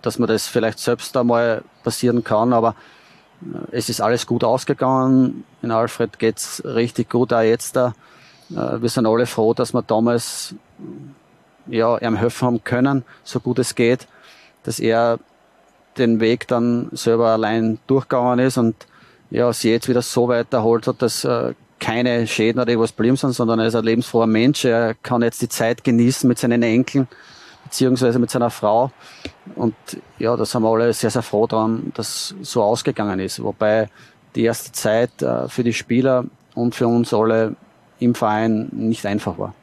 dass 0.01 0.19
man 0.19 0.27
das 0.27 0.47
vielleicht 0.47 0.79
selbst 0.79 1.15
einmal 1.17 1.63
passieren 1.83 2.23
kann, 2.23 2.53
aber 2.53 2.75
äh, 3.41 3.77
es 3.77 3.89
ist 3.89 4.01
alles 4.01 4.27
gut 4.27 4.43
ausgegangen. 4.43 5.43
In 5.61 5.71
Alfred 5.71 6.19
geht's 6.19 6.63
richtig 6.65 7.09
gut, 7.09 7.33
auch 7.33 7.41
jetzt 7.41 7.75
da. 7.75 7.93
Äh, 8.51 8.81
wir 8.81 8.89
sind 8.89 9.05
alle 9.05 9.25
froh, 9.25 9.53
dass 9.53 9.73
wir 9.73 9.81
damals 9.81 10.55
ja, 11.67 11.97
ihm 11.97 12.15
helfen 12.15 12.45
haben 12.45 12.63
können, 12.63 13.03
so 13.23 13.39
gut 13.39 13.59
es 13.59 13.75
geht, 13.75 14.07
dass 14.63 14.79
er 14.79 15.19
den 15.97 16.19
Weg 16.19 16.47
dann 16.47 16.89
selber 16.91 17.29
allein 17.29 17.79
durchgegangen 17.87 18.39
ist 18.39 18.57
und 18.57 18.75
ja, 19.31 19.51
sie 19.53 19.71
jetzt 19.71 19.89
wieder 19.89 20.01
so 20.01 20.27
weit 20.27 20.53
erholt 20.53 20.87
hat, 20.87 21.01
dass 21.01 21.23
äh, 21.23 21.53
keine 21.79 22.27
Schäden 22.27 22.61
oder 22.61 22.69
irgendwas 22.69 22.91
blieben 22.91 23.17
sind, 23.17 23.33
sondern 23.33 23.59
er 23.59 23.67
ist 23.67 23.75
ein 23.75 23.83
lebensfroher 23.83 24.27
Mensch. 24.27 24.65
Er 24.65 24.93
kann 24.93 25.21
jetzt 25.21 25.41
die 25.41 25.49
Zeit 25.49 25.83
genießen 25.83 26.27
mit 26.27 26.37
seinen 26.37 26.63
Enkeln 26.63 27.07
beziehungsweise 27.75 28.19
mit 28.19 28.29
seiner 28.29 28.49
Frau. 28.49 28.89
Und 29.55 29.75
ja, 30.17 30.37
da 30.37 30.45
sind 30.45 30.63
wir 30.63 30.69
alle 30.69 30.93
sehr, 30.93 31.09
sehr 31.09 31.21
froh 31.21 31.45
dran, 31.45 31.91
dass 31.93 32.33
so 32.41 32.63
ausgegangen 32.63 33.19
ist. 33.19 33.43
Wobei 33.43 33.89
die 34.33 34.45
erste 34.45 34.71
Zeit 34.71 35.21
äh, 35.21 35.49
für 35.49 35.63
die 35.63 35.73
Spieler 35.73 36.23
und 36.53 36.73
für 36.73 36.87
uns 36.87 37.13
alle 37.13 37.57
im 37.99 38.15
Verein 38.15 38.69
nicht 38.71 39.05
einfach 39.05 39.37
war. 39.37 39.53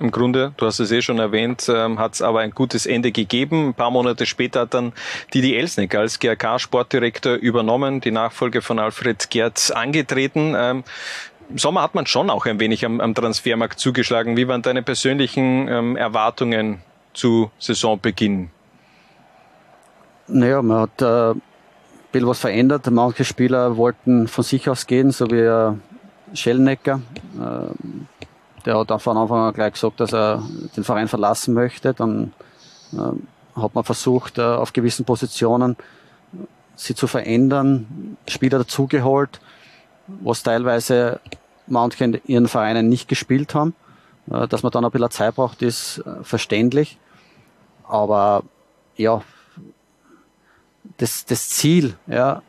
Im 0.00 0.10
Grunde, 0.10 0.52
du 0.56 0.66
hast 0.66 0.80
es 0.80 0.90
eh 0.90 1.02
schon 1.02 1.18
erwähnt, 1.18 1.70
ähm, 1.72 1.98
hat 1.98 2.14
es 2.14 2.22
aber 2.22 2.40
ein 2.40 2.52
gutes 2.52 2.86
Ende 2.86 3.12
gegeben. 3.12 3.68
Ein 3.68 3.74
paar 3.74 3.90
Monate 3.90 4.24
später 4.24 4.60
hat 4.60 4.74
dann 4.74 4.94
Didi 5.32 5.54
Elsnick 5.54 5.94
als 5.94 6.18
GRK-Sportdirektor 6.18 7.34
übernommen, 7.34 8.00
die 8.00 8.10
Nachfolge 8.10 8.62
von 8.62 8.78
Alfred 8.78 9.28
Gerz 9.28 9.70
angetreten. 9.70 10.54
Ähm, 10.56 10.84
im 11.52 11.58
Sommer 11.58 11.82
hat 11.82 11.94
man 11.94 12.06
schon 12.06 12.30
auch 12.30 12.46
ein 12.46 12.58
wenig 12.58 12.84
am, 12.86 13.00
am 13.00 13.14
Transfermarkt 13.14 13.78
zugeschlagen. 13.78 14.38
Wie 14.38 14.48
waren 14.48 14.62
deine 14.62 14.82
persönlichen 14.82 15.68
ähm, 15.68 15.96
Erwartungen 15.96 16.80
zu 17.12 17.50
Saisonbeginn? 17.58 18.50
Naja, 20.28 20.62
man 20.62 20.80
hat 20.80 21.02
äh, 21.02 21.32
ein 21.32 21.42
bisschen 22.10 22.28
was 22.28 22.38
verändert. 22.38 22.90
Manche 22.90 23.24
Spieler 23.24 23.76
wollten 23.76 24.28
von 24.28 24.44
sich 24.44 24.66
aus 24.70 24.86
gehen, 24.86 25.10
so 25.10 25.30
wie 25.30 25.40
äh, 25.40 25.72
Schellnecker. 26.32 27.02
Äh, 27.38 28.64
der 28.64 28.78
hat 28.78 29.02
von 29.02 29.18
Anfang 29.18 29.40
an 29.40 29.52
gleich 29.52 29.74
gesagt, 29.74 30.00
dass 30.00 30.14
er 30.14 30.42
den 30.74 30.84
Verein 30.84 31.08
verlassen 31.08 31.52
möchte. 31.52 31.92
Dann 31.92 32.32
äh, 32.94 33.60
hat 33.60 33.74
man 33.74 33.84
versucht, 33.84 34.38
äh, 34.38 34.42
auf 34.42 34.72
gewissen 34.72 35.04
Positionen 35.04 35.76
sie 36.76 36.94
zu 36.94 37.06
verändern, 37.06 38.16
Spieler 38.26 38.58
dazugeholt, 38.58 39.38
was 40.06 40.42
teilweise 40.42 41.20
manche 41.66 42.04
in 42.04 42.20
ihren 42.26 42.48
Vereinen 42.48 42.88
nicht 42.88 43.08
gespielt 43.08 43.54
haben. 43.54 43.74
Äh, 44.30 44.48
dass 44.48 44.62
man 44.62 44.72
dann 44.72 44.84
ein 44.84 44.90
bisschen 44.90 45.10
Zeit 45.10 45.34
braucht, 45.34 45.62
ist 45.62 45.98
äh, 45.98 46.22
verständlich. 46.22 46.98
Aber 47.84 48.44
ja, 48.96 49.22
das, 50.98 51.24
das 51.24 51.48
Ziel 51.48 51.94
ja, 52.06 52.42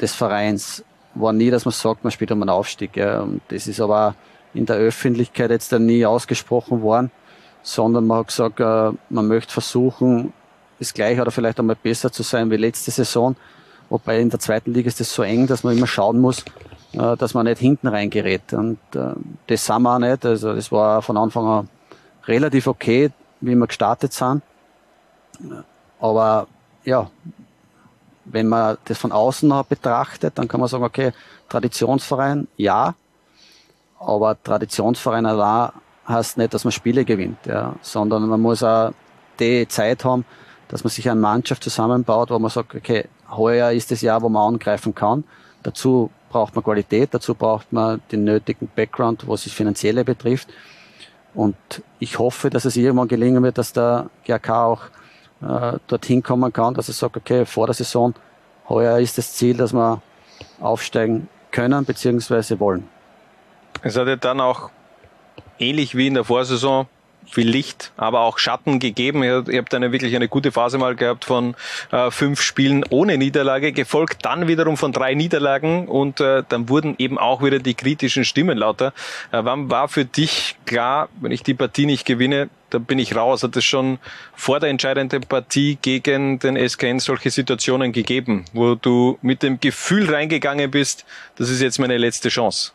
des 0.00 0.14
Vereins 0.14 0.84
war 1.14 1.32
nie, 1.32 1.50
dass 1.50 1.64
man 1.64 1.72
sagt, 1.72 2.04
man 2.04 2.10
spielt 2.10 2.30
um 2.32 2.42
einen 2.42 2.50
Aufstieg. 2.50 2.96
Ja. 2.96 3.20
Und 3.20 3.40
das 3.48 3.66
ist 3.66 3.80
aber 3.80 4.14
in 4.54 4.66
der 4.66 4.76
Öffentlichkeit 4.76 5.50
jetzt 5.50 5.72
dann 5.72 5.86
nie 5.86 6.06
ausgesprochen 6.06 6.82
worden, 6.82 7.10
sondern 7.62 8.06
man 8.06 8.18
hat 8.18 8.28
gesagt, 8.28 8.60
äh, 8.60 8.92
man 9.10 9.28
möchte 9.28 9.52
versuchen, 9.52 10.32
das 10.78 10.94
gleiche 10.94 11.20
oder 11.20 11.30
vielleicht 11.30 11.58
einmal 11.58 11.76
besser 11.76 12.12
zu 12.12 12.22
sein 12.22 12.50
wie 12.50 12.56
letzte 12.56 12.90
Saison. 12.90 13.36
Wobei 13.90 14.20
in 14.20 14.30
der 14.30 14.40
zweiten 14.40 14.72
Liga 14.72 14.88
ist 14.88 15.00
das 15.00 15.12
so 15.12 15.22
eng, 15.22 15.46
dass 15.46 15.64
man 15.64 15.76
immer 15.76 15.86
schauen 15.86 16.20
muss, 16.20 16.44
äh, 16.92 17.16
dass 17.16 17.34
man 17.34 17.46
nicht 17.46 17.58
hinten 17.58 17.88
reingerät. 17.88 18.52
Und 18.52 18.78
äh, 18.94 19.14
das 19.46 19.64
sind 19.64 19.82
wir 19.82 19.94
auch 19.94 19.98
nicht. 19.98 20.24
Also 20.24 20.54
das 20.54 20.70
war 20.70 21.02
von 21.02 21.16
Anfang 21.16 21.46
an 21.46 21.68
relativ 22.26 22.66
okay, 22.66 23.10
wie 23.40 23.54
wir 23.54 23.66
gestartet 23.66 24.12
sind. 24.12 24.42
Aber 26.00 26.46
ja, 26.84 27.10
wenn 28.24 28.48
man 28.48 28.76
das 28.84 28.98
von 28.98 29.12
außen 29.12 29.48
noch 29.48 29.64
betrachtet, 29.64 30.38
dann 30.38 30.48
kann 30.48 30.60
man 30.60 30.68
sagen, 30.68 30.84
okay, 30.84 31.12
Traditionsverein, 31.48 32.46
ja, 32.56 32.94
aber 33.98 34.40
Traditionsverein 34.42 35.26
allein 35.26 35.70
heißt 36.06 36.38
nicht, 36.38 36.54
dass 36.54 36.64
man 36.64 36.72
Spiele 36.72 37.04
gewinnt, 37.04 37.46
ja, 37.46 37.74
sondern 37.82 38.26
man 38.28 38.40
muss 38.40 38.62
auch 38.62 38.92
die 39.40 39.66
Zeit 39.68 40.04
haben, 40.04 40.24
dass 40.68 40.84
man 40.84 40.90
sich 40.90 41.08
eine 41.08 41.20
Mannschaft 41.20 41.62
zusammenbaut, 41.62 42.30
wo 42.30 42.38
man 42.38 42.50
sagt, 42.50 42.74
okay, 42.74 43.08
heuer 43.30 43.72
ist 43.72 43.90
das 43.90 44.00
Jahr, 44.00 44.22
wo 44.22 44.28
man 44.28 44.54
angreifen 44.54 44.94
kann. 44.94 45.24
Dazu 45.62 46.10
braucht 46.30 46.54
man 46.54 46.64
Qualität, 46.64 47.12
dazu 47.12 47.34
braucht 47.34 47.72
man 47.72 48.00
den 48.12 48.24
nötigen 48.24 48.68
Background, 48.74 49.26
was 49.26 49.44
das 49.44 49.52
Finanzielle 49.52 50.04
betrifft. 50.04 50.48
Und 51.34 51.56
ich 51.98 52.18
hoffe, 52.18 52.50
dass 52.50 52.64
es 52.64 52.76
irgendwann 52.76 53.08
gelingen 53.08 53.42
wird, 53.42 53.58
dass 53.58 53.72
der 53.72 54.10
GRK 54.24 54.64
auch 54.64 54.82
äh, 55.42 55.78
dorthin 55.86 56.22
kommen 56.22 56.52
kann, 56.52 56.74
dass 56.74 56.88
er 56.88 56.94
sagt, 56.94 57.16
okay, 57.16 57.44
vor 57.44 57.66
der 57.66 57.74
Saison, 57.74 58.14
heuer 58.68 58.98
ist 58.98 59.18
das 59.18 59.34
Ziel, 59.34 59.56
dass 59.56 59.72
wir 59.72 60.02
aufsteigen 60.60 61.28
können 61.50 61.84
bzw. 61.84 62.58
wollen. 62.58 62.88
Es 63.82 63.96
hat 63.96 64.08
ja 64.08 64.16
dann 64.16 64.40
auch 64.40 64.70
ähnlich 65.58 65.94
wie 65.94 66.08
in 66.08 66.14
der 66.14 66.24
Vorsaison 66.24 66.86
viel 67.30 67.48
Licht, 67.48 67.92
aber 67.96 68.20
auch 68.20 68.38
Schatten 68.38 68.78
gegeben. 68.78 69.22
Ihr, 69.22 69.44
habt 69.52 69.74
eine 69.74 69.92
wirklich 69.92 70.14
eine 70.16 70.28
gute 70.28 70.52
Phase 70.52 70.78
mal 70.78 70.96
gehabt 70.96 71.24
von 71.24 71.54
äh, 71.90 72.10
fünf 72.10 72.40
Spielen 72.40 72.84
ohne 72.90 73.18
Niederlage, 73.18 73.72
gefolgt 73.72 74.24
dann 74.24 74.48
wiederum 74.48 74.76
von 74.76 74.92
drei 74.92 75.14
Niederlagen 75.14 75.88
und 75.88 76.20
äh, 76.20 76.42
dann 76.48 76.68
wurden 76.68 76.94
eben 76.98 77.18
auch 77.18 77.42
wieder 77.42 77.58
die 77.58 77.74
kritischen 77.74 78.24
Stimmen 78.24 78.58
lauter. 78.58 78.92
Äh, 79.30 79.40
wann 79.42 79.70
war 79.70 79.88
für 79.88 80.04
dich 80.04 80.56
klar, 80.66 81.08
wenn 81.20 81.32
ich 81.32 81.42
die 81.42 81.54
Partie 81.54 81.86
nicht 81.86 82.06
gewinne, 82.06 82.48
dann 82.70 82.84
bin 82.84 82.98
ich 82.98 83.16
raus. 83.16 83.42
Hat 83.42 83.56
es 83.56 83.64
schon 83.64 83.98
vor 84.34 84.60
der 84.60 84.70
entscheidenden 84.70 85.22
Partie 85.22 85.78
gegen 85.80 86.38
den 86.38 86.56
SKN 86.56 86.98
solche 86.98 87.30
Situationen 87.30 87.92
gegeben, 87.92 88.44
wo 88.52 88.74
du 88.74 89.18
mit 89.22 89.42
dem 89.42 89.60
Gefühl 89.60 90.12
reingegangen 90.12 90.70
bist, 90.70 91.04
das 91.36 91.50
ist 91.50 91.60
jetzt 91.60 91.78
meine 91.78 91.98
letzte 91.98 92.28
Chance? 92.28 92.72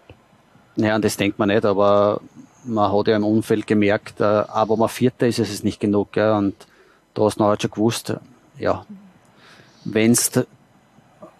Ja, 0.75 0.97
das 0.97 1.17
denkt 1.17 1.37
man 1.37 1.49
nicht, 1.49 1.65
aber 1.65 2.21
man 2.63 2.91
hat 2.91 3.07
ja 3.07 3.15
im 3.15 3.23
Umfeld 3.23 3.67
gemerkt, 3.67 4.21
äh, 4.21 4.23
aber 4.23 4.77
man 4.77 4.89
Vierter 4.89 5.27
ist, 5.27 5.39
ist 5.39 5.53
es 5.53 5.63
nicht 5.63 5.79
genug. 5.79 6.11
Gell? 6.13 6.31
Und 6.31 6.55
da 7.13 7.23
hast 7.23 7.39
du 7.39 7.43
halt 7.43 7.61
schon 7.61 7.71
gewusst, 7.71 8.15
ja, 8.57 8.85
wenn's 9.85 10.31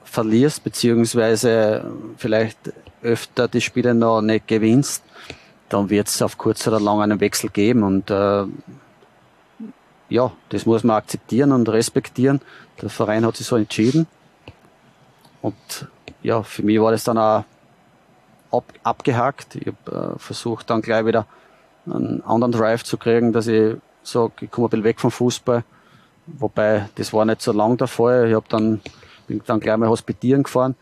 verlierst, 0.03 0.63
beziehungsweise 0.63 1.91
vielleicht 2.17 2.57
öfter 3.01 3.47
die 3.47 3.61
Spiele 3.61 3.93
noch 3.93 4.21
nicht 4.21 4.47
gewinnst, 4.47 5.03
dann 5.69 5.89
wird 5.89 6.07
es 6.07 6.21
auf 6.21 6.37
kurz 6.37 6.67
oder 6.67 6.79
lang 6.79 7.01
einen 7.01 7.19
Wechsel 7.19 7.49
geben. 7.49 7.83
Und 7.83 8.09
äh, 8.11 8.45
ja, 10.09 10.31
das 10.49 10.65
muss 10.65 10.83
man 10.83 10.97
akzeptieren 10.97 11.51
und 11.51 11.67
respektieren. 11.69 12.41
Der 12.81 12.89
Verein 12.89 13.25
hat 13.25 13.37
sich 13.37 13.47
so 13.47 13.55
entschieden. 13.55 14.07
Und 15.41 15.55
ja, 16.21 16.43
für 16.43 16.63
mich 16.63 16.79
war 16.79 16.91
das 16.91 17.03
dann 17.03 17.17
auch 17.17 17.43
ab, 18.53 18.65
abgehakt. 18.83 19.55
Ich 19.55 19.67
habe 19.67 20.13
äh, 20.15 20.19
versucht 20.19 20.69
dann 20.69 20.81
gleich 20.81 21.05
wieder 21.05 21.25
einen 21.85 22.21
anderen 22.23 22.51
Drive 22.51 22.83
zu 22.83 22.97
kriegen, 22.97 23.33
dass 23.33 23.47
ich 23.47 23.75
sage, 24.03 24.33
ich 24.41 24.51
komme 24.51 24.67
ein 24.67 24.69
bisschen 24.69 24.83
weg 24.83 24.99
vom 24.99 25.11
Fußball. 25.11 25.63
Wobei, 26.27 26.87
das 26.95 27.11
war 27.11 27.25
nicht 27.25 27.41
so 27.41 27.51
lang 27.51 27.77
der 27.77 27.87
Fall. 27.87 28.29
Ich 28.29 28.35
hab 28.35 28.47
dann, 28.49 28.81
bin 29.27 29.41
dann 29.45 29.59
gleich 29.59 29.77
mal 29.77 29.89
hospitieren 29.89 30.43
gefahren. 30.43 30.75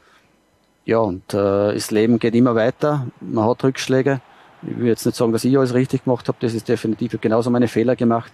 Ja, 0.85 0.99
und 0.99 1.33
äh, 1.33 1.73
das 1.73 1.91
Leben 1.91 2.19
geht 2.19 2.35
immer 2.35 2.55
weiter. 2.55 3.07
Man 3.19 3.45
hat 3.45 3.63
Rückschläge. 3.63 4.21
Ich 4.63 4.77
will 4.77 4.87
jetzt 4.87 5.05
nicht 5.05 5.15
sagen, 5.15 5.31
dass 5.31 5.43
ich 5.43 5.57
alles 5.57 5.73
richtig 5.73 6.03
gemacht 6.03 6.27
habe. 6.27 6.37
Das 6.41 6.53
ist 6.53 6.67
definitiv 6.67 7.19
genauso 7.19 7.49
meine 7.49 7.67
Fehler 7.67 7.95
gemacht. 7.95 8.31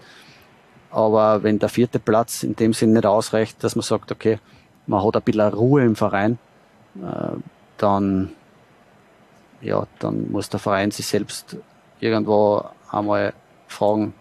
Aber 0.91 1.43
wenn 1.43 1.59
der 1.59 1.69
vierte 1.69 1.99
Platz 1.99 2.43
in 2.43 2.55
dem 2.55 2.73
Sinn 2.73 2.93
nicht 2.93 3.05
ausreicht, 3.05 3.63
dass 3.63 3.75
man 3.75 3.83
sagt, 3.83 4.11
okay, 4.11 4.39
man 4.87 5.03
hat 5.03 5.15
ein 5.15 5.21
bisschen 5.21 5.53
Ruhe 5.53 5.83
im 5.83 5.95
Verein, 5.95 6.39
äh, 6.95 7.37
dann 7.77 8.31
ja, 9.61 9.87
dann 9.99 10.31
muss 10.31 10.49
der 10.49 10.59
Verein 10.59 10.91
sich 10.91 11.07
selbst 11.07 11.57
irgendwo 11.99 12.63
einmal 12.91 13.33
fragen, 13.67 14.13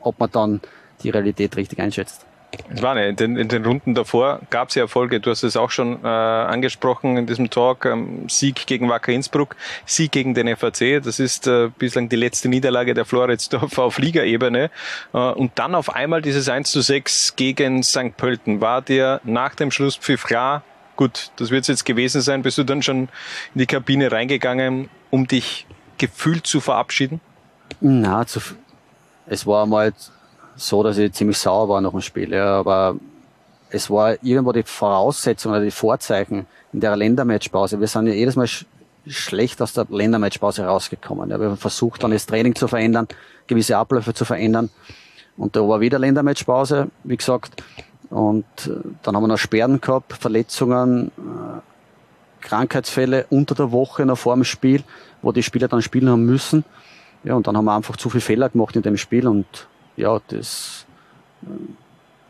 ob 0.00 0.18
man 0.18 0.30
dann 0.30 0.60
die 1.02 1.10
Realität 1.10 1.56
richtig 1.56 1.80
einschätzt. 1.80 2.26
Es 2.72 2.82
war 2.82 2.96
in 2.96 3.16
den, 3.16 3.36
in 3.36 3.48
den 3.48 3.64
Runden 3.64 3.94
davor 3.94 4.40
gab 4.50 4.68
es 4.68 4.74
ja 4.74 4.82
Erfolge. 4.82 5.20
Du 5.20 5.30
hast 5.30 5.42
es 5.42 5.56
auch 5.56 5.70
schon 5.70 6.04
äh, 6.04 6.06
angesprochen 6.06 7.16
in 7.16 7.26
diesem 7.26 7.50
Talk. 7.50 7.84
Ähm, 7.84 8.28
Sieg 8.28 8.66
gegen 8.66 8.88
Wacker 8.88 9.12
Innsbruck, 9.12 9.56
Sieg 9.86 10.12
gegen 10.12 10.34
den 10.34 10.54
FAC. 10.56 11.02
Das 11.02 11.18
ist 11.18 11.46
äh, 11.46 11.70
bislang 11.76 12.08
die 12.08 12.16
letzte 12.16 12.48
Niederlage 12.48 12.94
der 12.94 13.04
Floridsdorf 13.04 13.78
auf 13.78 13.98
Ligaebene. 13.98 14.70
Äh, 15.12 15.18
und 15.18 15.52
dann 15.56 15.74
auf 15.74 15.94
einmal 15.94 16.22
dieses 16.22 16.48
1 16.48 16.70
zu 16.70 16.80
6 16.80 17.36
gegen 17.36 17.82
St. 17.82 18.16
Pölten. 18.16 18.60
War 18.60 18.82
dir 18.82 19.20
nach 19.24 19.54
dem 19.54 19.70
Schlusspfiff 19.70 20.24
klar, 20.24 20.62
gut, 20.96 21.30
das 21.36 21.50
wird 21.50 21.62
es 21.62 21.68
jetzt 21.68 21.84
gewesen 21.84 22.20
sein. 22.20 22.42
Bist 22.42 22.58
du 22.58 22.64
dann 22.64 22.82
schon 22.82 23.08
in 23.54 23.58
die 23.58 23.66
Kabine 23.66 24.12
reingegangen, 24.12 24.88
um 25.10 25.26
dich 25.26 25.66
gefühlt 25.98 26.46
zu 26.46 26.60
verabschieden? 26.60 27.20
Na, 27.80 28.26
zu, 28.26 28.40
es 29.26 29.46
war 29.46 29.64
einmal 29.64 29.92
so, 30.56 30.82
dass 30.82 30.98
ich 30.98 31.12
ziemlich 31.12 31.38
sauer 31.38 31.68
war 31.68 31.80
nach 31.80 31.90
dem 31.90 32.00
Spiel, 32.00 32.32
ja, 32.32 32.58
aber 32.58 32.96
es 33.70 33.90
war 33.90 34.22
irgendwo 34.22 34.52
die 34.52 34.62
Voraussetzung 34.62 35.52
oder 35.52 35.62
die 35.62 35.70
Vorzeichen 35.70 36.46
in 36.72 36.80
der 36.80 36.96
Ländermatchpause. 36.96 37.80
Wir 37.80 37.88
sind 37.88 38.06
ja 38.06 38.14
jedes 38.14 38.36
Mal 38.36 38.46
sch 38.46 38.66
schlecht 39.06 39.60
aus 39.60 39.74
der 39.74 39.86
Ländermatchpause 39.90 40.64
rausgekommen. 40.64 41.28
Ja, 41.28 41.38
wir 41.38 41.48
haben 41.48 41.58
versucht, 41.58 42.02
dann 42.02 42.12
das 42.12 42.24
Training 42.24 42.54
zu 42.54 42.68
verändern, 42.68 43.06
gewisse 43.46 43.76
Abläufe 43.76 44.14
zu 44.14 44.24
verändern. 44.24 44.70
Und 45.36 45.56
da 45.56 45.60
war 45.60 45.80
wieder 45.80 45.98
Ländermatchpause. 45.98 46.88
Wie 47.02 47.16
gesagt, 47.16 47.62
und 48.10 48.44
äh, 48.66 48.70
dann 49.02 49.16
haben 49.16 49.22
wir 49.22 49.28
noch 49.28 49.38
Sperren 49.38 49.80
gehabt, 49.80 50.12
Verletzungen, 50.12 51.08
äh, 51.18 51.60
Krankheitsfälle 52.40 53.26
unter 53.30 53.54
der 53.54 53.72
Woche 53.72 54.04
noch 54.04 54.18
vor 54.18 54.34
dem 54.34 54.44
Spiel, 54.44 54.84
wo 55.22 55.32
die 55.32 55.42
Spieler 55.42 55.68
dann 55.68 55.82
spielen 55.82 56.10
haben 56.10 56.24
müssen. 56.24 56.64
Ja, 57.24 57.34
und 57.34 57.46
dann 57.46 57.56
haben 57.56 57.64
wir 57.64 57.74
einfach 57.74 57.96
zu 57.96 58.10
viele 58.10 58.20
Fehler 58.20 58.50
gemacht 58.50 58.76
in 58.76 58.82
dem 58.82 58.98
Spiel 58.98 59.26
und 59.26 59.46
ja, 59.96 60.20
das 60.28 60.84
äh, 61.42 61.46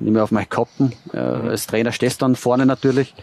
ich 0.01 0.19
auf 0.19 0.31
meine 0.31 0.47
Kappen. 0.47 0.93
Äh, 1.13 1.19
als 1.19 1.67
Trainer 1.67 1.93
stehst 1.93 2.21
du 2.21 2.27
dann 2.27 2.37
vorne 2.37 2.67
natürlich. 2.67 3.15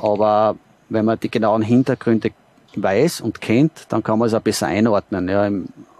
Aber 0.00 0.56
wenn 0.88 1.04
man 1.04 1.18
die 1.20 1.30
genauen 1.30 1.62
Hintergründe 1.62 2.30
weiß 2.76 3.20
und 3.20 3.40
kennt, 3.40 3.86
dann 3.88 4.02
kann 4.02 4.18
man 4.18 4.28
es 4.28 4.34
auch 4.34 4.40
besser 4.40 4.66
einordnen. 4.66 5.28
Ja. 5.28 5.50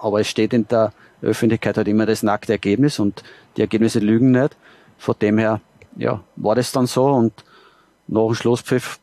Aber 0.00 0.20
es 0.20 0.28
steht 0.28 0.52
in 0.52 0.68
der 0.68 0.92
Öffentlichkeit 1.22 1.76
halt 1.76 1.88
immer 1.88 2.06
das 2.06 2.22
nackte 2.22 2.52
Ergebnis 2.52 2.98
und 2.98 3.22
die 3.56 3.62
Ergebnisse 3.62 3.98
lügen 3.98 4.30
nicht. 4.30 4.56
Von 5.00 5.14
dem 5.20 5.38
her, 5.38 5.62
ja, 5.96 6.20
war 6.36 6.54
das 6.54 6.72
dann 6.72 6.86
so 6.86 7.06
und 7.06 7.32
nach 8.06 8.26
dem 8.26 8.34
Schlusspfiff 8.34 9.00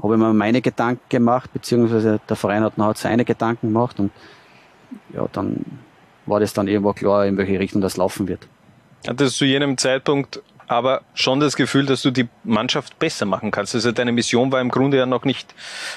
habe 0.00 0.14
ich 0.14 0.20
mir 0.20 0.32
meine 0.32 0.62
Gedanken 0.62 1.02
gemacht, 1.08 1.52
beziehungsweise 1.52 2.20
der 2.28 2.36
Verein 2.36 2.62
hat 2.62 2.78
noch 2.78 2.94
seine 2.94 3.24
Gedanken 3.24 3.72
gemacht 3.72 3.98
und 3.98 4.12
ja, 5.12 5.26
dann 5.32 5.64
war 6.26 6.38
das 6.38 6.52
dann 6.52 6.68
irgendwo 6.68 6.92
klar, 6.92 7.26
in 7.26 7.36
welche 7.36 7.58
Richtung 7.58 7.80
das 7.80 7.96
laufen 7.96 8.28
wird. 8.28 8.46
Hattest 9.08 9.34
du 9.34 9.38
zu 9.38 9.44
jenem 9.44 9.76
Zeitpunkt 9.76 10.40
aber 10.68 11.02
schon 11.14 11.40
das 11.40 11.56
Gefühl, 11.56 11.84
dass 11.84 12.02
du 12.02 12.12
die 12.12 12.28
Mannschaft 12.44 13.00
besser 13.00 13.26
machen 13.26 13.50
kannst. 13.50 13.74
Also 13.74 13.90
deine 13.90 14.12
Mission 14.12 14.52
war 14.52 14.60
im 14.60 14.68
Grunde 14.68 14.98
ja 14.98 15.06
noch 15.06 15.24
nicht 15.24 15.52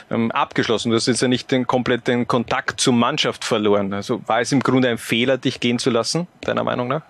ähm, 0.09 0.31
abgeschlossen. 0.31 0.89
Du 0.89 0.95
hast 0.95 1.05
jetzt 1.05 1.21
ja 1.21 1.27
nicht 1.27 1.51
den 1.51 1.67
kompletten 1.67 2.27
Kontakt 2.27 2.81
zur 2.81 2.93
Mannschaft 2.93 3.45
verloren. 3.45 3.93
Also 3.93 4.27
war 4.27 4.41
es 4.41 4.51
im 4.51 4.61
Grunde 4.61 4.89
ein 4.89 4.97
Fehler, 4.97 5.37
dich 5.37 5.59
gehen 5.59 5.77
zu 5.77 5.91
lassen, 5.91 6.25
deiner 6.41 6.63
Meinung 6.63 6.87
nach? 6.87 7.03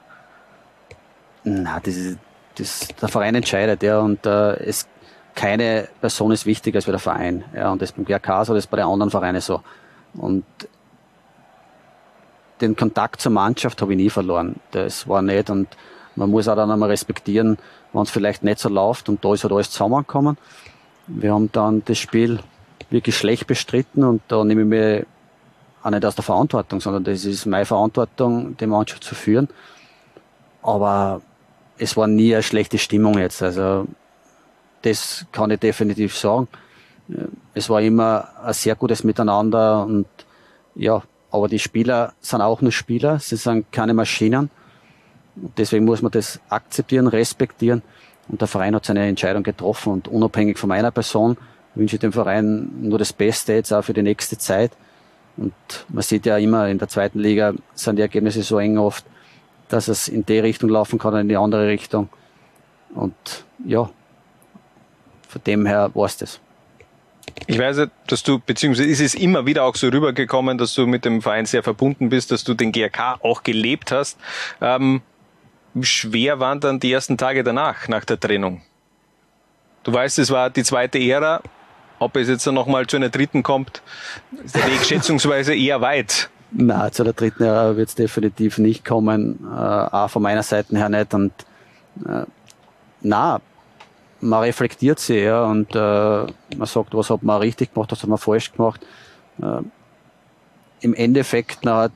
Na, 1.46 1.80
das 1.80 1.96
ist, 1.96 2.18
das, 2.56 2.88
der 3.02 3.10
Verein 3.10 3.36
entscheidet, 3.36 3.84
ja, 3.84 4.00
und 4.00 4.26
äh, 4.26 4.56
es 4.64 4.88
keine 5.36 5.88
Person 6.00 6.32
ist 6.32 6.46
wichtiger 6.46 6.78
als 6.78 6.86
der 6.86 7.00
Verein. 7.00 7.44
Ja, 7.56 7.72
und 7.72 7.82
das 7.82 7.92
beim 7.92 8.06
GRK 8.06 8.46
so, 8.46 8.54
das 8.54 8.68
bei 8.68 8.78
den 8.78 8.86
anderen 8.86 9.10
Vereinen 9.10 9.42
so. 9.42 9.62
Und 10.14 10.46
den 12.62 12.76
Kontakt 12.76 13.22
zur 13.22 13.32
Mannschaft 13.32 13.82
habe 13.82 13.94
ich 13.94 13.98
nie 13.98 14.10
verloren. 14.10 14.58
Das 14.72 15.08
war 15.08 15.22
nicht. 15.22 15.50
Und 15.50 15.68
man 16.16 16.30
muss 16.30 16.48
auch 16.48 16.56
dann 16.56 16.72
einmal 16.72 16.90
respektieren, 16.90 17.58
wenn 17.92 18.04
es 18.04 18.12
vielleicht 18.12 18.44
nicht 18.44 18.60
so 18.60 18.70
läuft 18.70 19.10
und 19.10 19.24
da 19.24 19.34
ist 19.34 19.44
halt 19.44 19.54
alles 19.54 19.72
zusammengekommen. 19.72 20.38
Wir 21.08 21.34
haben 21.34 21.52
dann 21.52 21.84
das 21.86 21.98
Spiel 21.98 22.40
wirklich 22.90 23.18
schlecht 23.18 23.48
bestritten 23.48 24.04
und 24.04 24.22
da 24.28 24.44
nehme 24.44 24.62
ich 24.62 24.68
mir 24.68 25.06
auch 25.82 25.90
nicht 25.90 26.06
aus 26.06 26.16
der 26.16 26.24
Verantwortung, 26.24 26.80
sondern 26.80 27.04
das 27.04 27.26
ist 27.26 27.46
meine 27.46 27.66
Verantwortung, 27.66 28.56
die 28.56 28.68
Mannschaft 28.68 29.04
zu 29.04 29.16
führen. 29.16 29.50
Aber 30.62 31.22
es 31.78 31.98
war 31.98 32.08
nie 32.08 32.34
eine 32.34 32.44
schlechte 32.44 32.78
Stimmung 32.78 33.18
jetzt. 33.18 33.42
Also 33.42 33.88
das 34.82 35.26
kann 35.32 35.52
ich 35.52 35.60
definitiv 35.60 36.16
sagen. 36.18 36.48
Es 37.54 37.70
war 37.70 37.82
immer 37.82 38.30
ein 38.44 38.54
sehr 38.54 38.76
gutes 38.76 39.04
Miteinander 39.04 39.86
und 39.86 40.08
ja, 40.76 41.02
aber 41.32 41.48
die 41.48 41.60
Spieler 41.60 42.14
sind 42.22 42.42
auch 42.42 42.62
nur 42.62 42.72
Spieler, 42.72 43.20
sie 43.20 43.36
sind 43.36 43.72
keine 43.72 43.94
Maschinen. 43.94 44.50
Deswegen 45.36 45.86
muss 45.86 46.02
man 46.02 46.12
das 46.12 46.40
akzeptieren, 46.50 47.08
respektieren. 47.08 47.82
Und 48.30 48.40
der 48.40 48.48
Verein 48.48 48.76
hat 48.76 48.86
seine 48.86 49.06
Entscheidung 49.08 49.44
getroffen 49.44 49.94
und 49.94 50.08
unabhängig 50.08 50.58
von 50.58 50.70
meiner 50.70 50.92
Person 50.92 51.38
wünsche 51.76 51.96
ich 51.96 52.00
dem 52.00 52.14
Verein 52.14 52.70
nur 52.82 53.00
das 53.00 53.12
Beste 53.12 53.54
jetzt 53.54 53.74
auch 53.74 53.84
für 53.84 53.94
die 53.94 54.04
nächste 54.04 54.38
Zeit. 54.38 54.72
Und 55.36 55.54
man 55.90 56.04
sieht 56.04 56.26
ja 56.26 56.38
immer 56.38 56.70
in 56.70 56.78
der 56.78 56.88
zweiten 56.88 57.20
Liga 57.20 57.54
sind 57.74 57.96
die 57.98 58.04
Ergebnisse 58.04 58.44
so 58.44 58.60
eng 58.60 58.78
oft, 58.78 59.06
dass 59.74 59.88
es 59.88 60.08
in 60.08 60.24
die 60.24 60.38
Richtung 60.38 60.70
laufen 60.70 61.00
kann 61.00 61.16
in 61.16 61.28
die 61.28 61.36
andere 61.36 61.68
Richtung. 61.68 62.08
Und 62.94 63.16
ja, 63.66 63.90
von 65.28 65.44
dem 65.48 65.66
her 65.66 65.90
war 65.96 66.06
es 66.06 66.18
das. 66.18 66.40
Ich 67.48 67.58
weiß, 67.58 67.88
dass 68.06 68.22
du, 68.22 68.38
beziehungsweise 68.38 68.88
ist 68.88 69.02
es 69.02 69.16
immer 69.16 69.48
wieder 69.48 69.64
auch 69.64 69.76
so 69.76 69.88
rübergekommen, 69.88 70.60
dass 70.60 70.76
du 70.76 70.86
mit 70.86 71.06
dem 71.06 71.24
Verein 71.24 71.48
sehr 71.48 71.64
verbunden 71.64 72.10
bist, 72.10 72.32
dass 72.32 72.44
du 72.44 72.54
den 72.54 72.72
GRK 72.72 73.18
auch 73.24 73.42
gelebt 73.42 73.92
hast. 73.92 74.20
Ähm, 74.62 75.02
schwer 75.82 76.40
waren 76.40 76.60
dann 76.60 76.80
die 76.80 76.92
ersten 76.92 77.18
Tage 77.18 77.44
danach, 77.44 77.88
nach 77.88 78.06
der 78.06 78.20
Trennung? 78.20 78.62
Du 79.82 79.92
weißt, 79.92 80.20
es 80.20 80.30
war 80.30 80.52
die 80.52 80.64
zweite 80.64 81.00
Ära. 81.00 81.42
Ob 81.98 82.16
es 82.16 82.28
jetzt 82.28 82.46
noch 82.46 82.68
mal 82.68 82.86
zu 82.86 82.98
einer 82.98 83.10
dritten 83.10 83.42
kommt, 83.42 83.82
ist 84.44 84.56
der 84.56 84.68
Weg 84.68 84.86
schätzungsweise 84.86 85.56
eher 85.56 85.82
weit. 85.82 86.30
Na, 86.56 86.92
zu 86.92 87.04
der 87.04 87.14
dritten 87.14 87.44
Ära 87.44 87.76
wird 87.76 87.90
es 87.90 87.96
definitiv 87.96 88.60
nicht 88.60 88.86
kommen, 88.86 89.40
äh, 89.44 89.58
auch 89.58 90.10
von 90.10 90.22
meiner 90.22 90.44
Seite 90.44 90.78
her 90.78 90.90
nicht. 90.90 91.14
Und 91.14 91.32
äh, 92.06 92.26
na, 93.02 93.42
man 94.22 94.44
reflektiert 94.44 95.00
sie 95.00 95.20
ja, 95.20 95.46
und 95.46 95.76
äh, 95.76 95.78
man 95.78 96.66
sagt, 96.66 96.94
was 96.94 97.10
hat 97.10 97.24
man 97.24 97.42
richtig 97.42 97.74
gemacht, 97.74 97.92
was 97.92 98.04
hat 98.04 98.10
man 98.10 98.20
falsch 98.20 98.52
gemacht. 98.52 98.86
Äh, 99.42 99.62
Im 100.82 100.94
Endeffekt 100.94 101.60
na, 101.64 101.90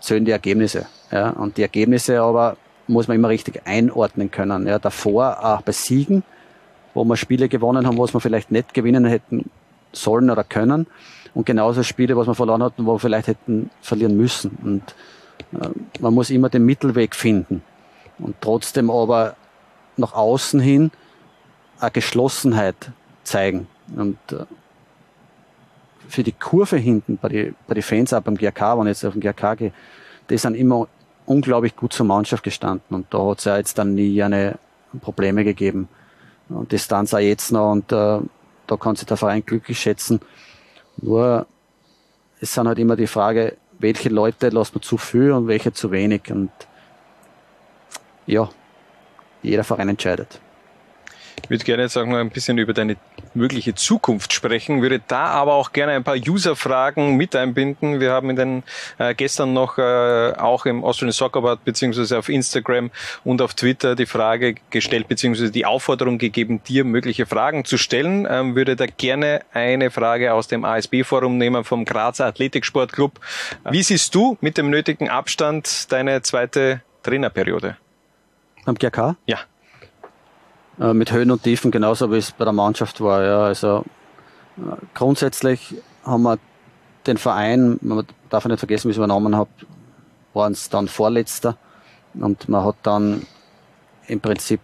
zählen 0.00 0.24
die 0.24 0.32
Ergebnisse. 0.32 0.86
Ja, 1.10 1.30
und 1.30 1.56
die 1.56 1.62
Ergebnisse 1.62 2.20
aber 2.20 2.56
muss 2.86 3.06
man 3.06 3.16
immer 3.16 3.28
richtig 3.28 3.62
einordnen 3.66 4.30
können. 4.30 4.66
Ja, 4.66 4.78
davor 4.78 5.44
auch 5.44 5.62
bei 5.62 5.72
Siegen, 5.72 6.22
wo 6.94 7.04
wir 7.04 7.16
Spiele 7.16 7.48
gewonnen 7.48 7.86
haben, 7.86 7.98
was 7.98 8.14
wir 8.14 8.20
vielleicht 8.20 8.50
nicht 8.50 8.72
gewinnen 8.74 9.04
hätten 9.04 9.50
sollen 9.92 10.30
oder 10.30 10.44
können. 10.44 10.86
Und 11.34 11.46
genauso 11.46 11.82
Spiele, 11.82 12.16
was 12.16 12.26
wir 12.26 12.34
verloren 12.34 12.62
hatten, 12.62 12.86
wo 12.86 12.94
wir 12.94 12.98
vielleicht 12.98 13.28
hätten 13.28 13.70
verlieren 13.80 14.16
müssen. 14.16 14.58
Und 14.62 14.94
äh, 15.60 15.68
man 16.00 16.14
muss 16.14 16.30
immer 16.30 16.48
den 16.48 16.64
Mittelweg 16.64 17.14
finden. 17.14 17.62
Und 18.18 18.36
trotzdem 18.40 18.90
aber 18.90 19.36
nach 19.96 20.12
außen 20.12 20.60
hin 20.60 20.90
eine 21.78 21.90
Geschlossenheit 21.90 22.90
zeigen. 23.24 23.66
Und 23.96 24.18
äh, 24.32 24.44
für 26.08 26.22
die 26.22 26.32
Kurve 26.32 26.76
hinten, 26.76 27.16
bei 27.16 27.28
den 27.28 27.54
bei 27.68 27.74
die 27.74 27.82
Fans 27.82 28.12
auch 28.12 28.20
beim 28.20 28.36
GRK, 28.36 28.78
wenn 28.78 28.86
ich 28.86 28.90
jetzt 28.90 29.04
auf 29.04 29.12
den 29.12 29.20
GRK 29.20 29.54
gehe, 29.54 29.72
die 30.28 30.38
sind 30.38 30.54
immer 30.54 30.88
unglaublich 31.26 31.76
gut 31.76 31.92
zur 31.92 32.06
Mannschaft 32.06 32.42
gestanden. 32.42 32.96
Und 32.96 33.06
da 33.10 33.24
hat 33.24 33.38
es 33.38 33.44
ja 33.44 33.56
jetzt 33.56 33.78
dann 33.78 33.94
nie 33.94 34.20
eine 34.22 34.58
Probleme 35.00 35.44
gegeben. 35.44 35.88
Und 36.48 36.72
das 36.72 36.88
dann 36.88 37.06
auch 37.06 37.18
jetzt 37.18 37.52
noch 37.52 37.70
und 37.70 37.92
äh, 37.92 38.18
da 38.66 38.76
kann 38.76 38.96
sich 38.96 39.06
der 39.06 39.16
Verein 39.16 39.44
glücklich 39.44 39.78
schätzen. 39.78 40.20
Nur 41.02 41.46
es 42.40 42.54
sind 42.54 42.68
halt 42.68 42.78
immer 42.78 42.96
die 42.96 43.06
Frage, 43.06 43.56
welche 43.78 44.08
Leute 44.08 44.50
lassen 44.50 44.74
wir 44.76 44.82
zu 44.82 44.96
viel 44.96 45.32
und 45.32 45.48
welche 45.48 45.72
zu 45.72 45.90
wenig. 45.90 46.30
Und 46.30 46.50
ja, 48.26 48.48
jeder 49.42 49.64
Verein 49.64 49.88
entscheidet. 49.88 50.40
Ich 51.44 51.50
würde 51.50 51.64
gerne 51.64 51.82
jetzt 51.82 51.96
auch 51.96 52.06
noch 52.06 52.16
ein 52.16 52.30
bisschen 52.30 52.58
über 52.58 52.72
deine 52.72 52.96
mögliche 53.34 53.74
Zukunft 53.74 54.32
sprechen, 54.32 54.82
würde 54.82 55.00
da 55.06 55.26
aber 55.26 55.54
auch 55.54 55.72
gerne 55.72 55.92
ein 55.92 56.04
paar 56.04 56.16
User-Fragen 56.16 57.16
mit 57.16 57.34
einbinden. 57.36 58.00
Wir 58.00 58.12
haben 58.12 58.30
in 58.30 58.36
den 58.36 58.62
äh, 58.98 59.14
gestern 59.14 59.52
noch 59.52 59.78
äh, 59.78 60.32
auch 60.36 60.66
im 60.66 60.84
Austrian 60.84 61.12
Soccer 61.12 61.40
Board 61.40 61.64
beziehungsweise 61.64 62.18
auf 62.18 62.28
Instagram 62.28 62.90
und 63.24 63.42
auf 63.42 63.54
Twitter 63.54 63.94
die 63.96 64.06
Frage 64.06 64.56
gestellt 64.70 65.08
beziehungsweise 65.08 65.50
die 65.50 65.66
Aufforderung 65.66 66.18
gegeben, 66.18 66.62
dir 66.62 66.84
mögliche 66.84 67.26
Fragen 67.26 67.64
zu 67.64 67.78
stellen. 67.78 68.26
Ähm, 68.30 68.54
würde 68.54 68.76
da 68.76 68.86
gerne 68.86 69.40
eine 69.52 69.90
Frage 69.90 70.34
aus 70.34 70.48
dem 70.48 70.64
ASB-Forum 70.64 71.38
nehmen 71.38 71.64
vom 71.64 71.84
Grazer 71.84 72.26
Athletiksportclub. 72.26 73.20
Wie 73.70 73.82
siehst 73.82 74.14
du 74.14 74.36
mit 74.40 74.58
dem 74.58 74.70
nötigen 74.70 75.08
Abstand 75.08 75.90
deine 75.92 76.22
zweite 76.22 76.82
Trainerperiode? 77.02 77.76
Am 78.66 78.74
GK? 78.74 79.16
Ja. 79.26 79.38
Äh, 80.80 80.94
mit 80.94 81.12
Höhen 81.12 81.30
und 81.30 81.42
Tiefen, 81.42 81.70
genauso 81.70 82.10
wie 82.10 82.16
es 82.16 82.32
bei 82.32 82.44
der 82.44 82.54
Mannschaft 82.54 83.00
war. 83.00 83.22
Ja. 83.22 83.42
Also 83.44 83.84
äh, 84.56 84.76
grundsätzlich 84.94 85.74
haben 86.04 86.22
wir 86.22 86.38
den 87.06 87.18
Verein, 87.18 87.78
man 87.82 88.06
darf 88.30 88.46
nicht 88.46 88.58
vergessen, 88.58 88.88
wie 88.88 88.90
ich 88.90 88.96
es 88.96 88.98
übernommen 88.98 89.36
habe, 89.36 89.50
waren 90.32 90.52
es 90.52 90.68
dann 90.70 90.88
Vorletzter 90.88 91.56
und 92.14 92.48
man 92.48 92.64
hat 92.64 92.76
dann 92.82 93.26
im 94.06 94.20
Prinzip 94.20 94.60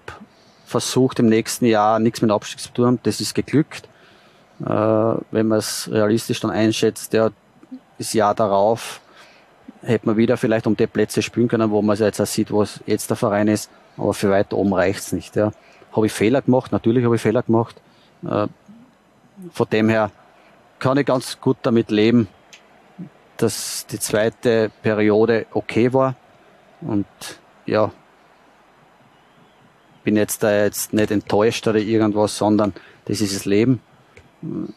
versucht, 0.65 1.19
im 1.19 1.29
nächsten 1.29 1.67
Jahr 1.67 1.99
nichts 1.99 2.23
mit 2.23 2.31
Abstieg 2.31 2.61
zu 2.61 2.73
tun. 2.73 2.99
Das 3.03 3.21
ist 3.21 3.35
geglückt. 3.35 3.89
Äh, 4.61 4.65
wenn 4.65 5.49
man 5.49 5.59
es 5.59 5.89
realistisch 5.93 6.41
dann 6.41 6.51
einschätzt, 6.51 7.13
ja, 7.13 7.31
das 7.99 8.13
Jahr 8.15 8.35
darauf 8.35 9.01
hätte 9.83 10.07
man 10.07 10.17
wieder 10.17 10.37
vielleicht 10.37 10.67
um 10.67 10.77
die 10.77 10.87
Plätze 10.87 11.21
spielen 11.21 11.49
können, 11.49 11.71
wo 11.71 11.83
man 11.83 11.97
jetzt 11.97 12.21
auch 12.21 12.27
sieht, 12.27 12.51
wo 12.51 12.63
es 12.63 12.81
jetzt 12.87 13.11
der 13.11 13.17
Verein 13.17 13.49
ist, 13.49 13.71
aber 13.99 14.15
für 14.15 14.31
weit 14.31 14.53
oben 14.53 14.73
reicht's 14.73 15.13
nicht. 15.13 15.37
Ja. 15.37 15.53
Habe 15.97 16.07
ich 16.07 16.13
Fehler 16.13 16.43
gemacht? 16.43 16.73
Natürlich 16.73 17.05
habe 17.05 17.17
ich 17.17 17.23
Fehler 17.23 17.43
gemacht. 17.43 17.81
Äh, 18.23 18.49
von 19.51 19.69
dem 19.71 19.89
her 19.89 20.11
kann 20.79 20.99
ich 20.99 21.07
ganz 21.07 21.41
gut 21.41 21.57
damit 21.63 21.91
leben, 21.91 22.29
dass 23.39 23.87
die 23.87 23.99
zweite 23.99 24.71
Periode 24.83 25.47
okay 25.53 25.93
war. 25.95 26.15
Und 26.83 27.07
ja, 27.65 27.91
bin 30.05 30.17
jetzt 30.17 30.43
da 30.43 30.65
jetzt 30.65 30.93
nicht 30.93 31.11
enttäuscht 31.11 31.67
oder 31.67 31.79
irgendwas, 31.79 32.37
sondern 32.37 32.75
das 33.07 33.21
ist 33.21 33.35
das 33.35 33.45
Leben. 33.45 33.81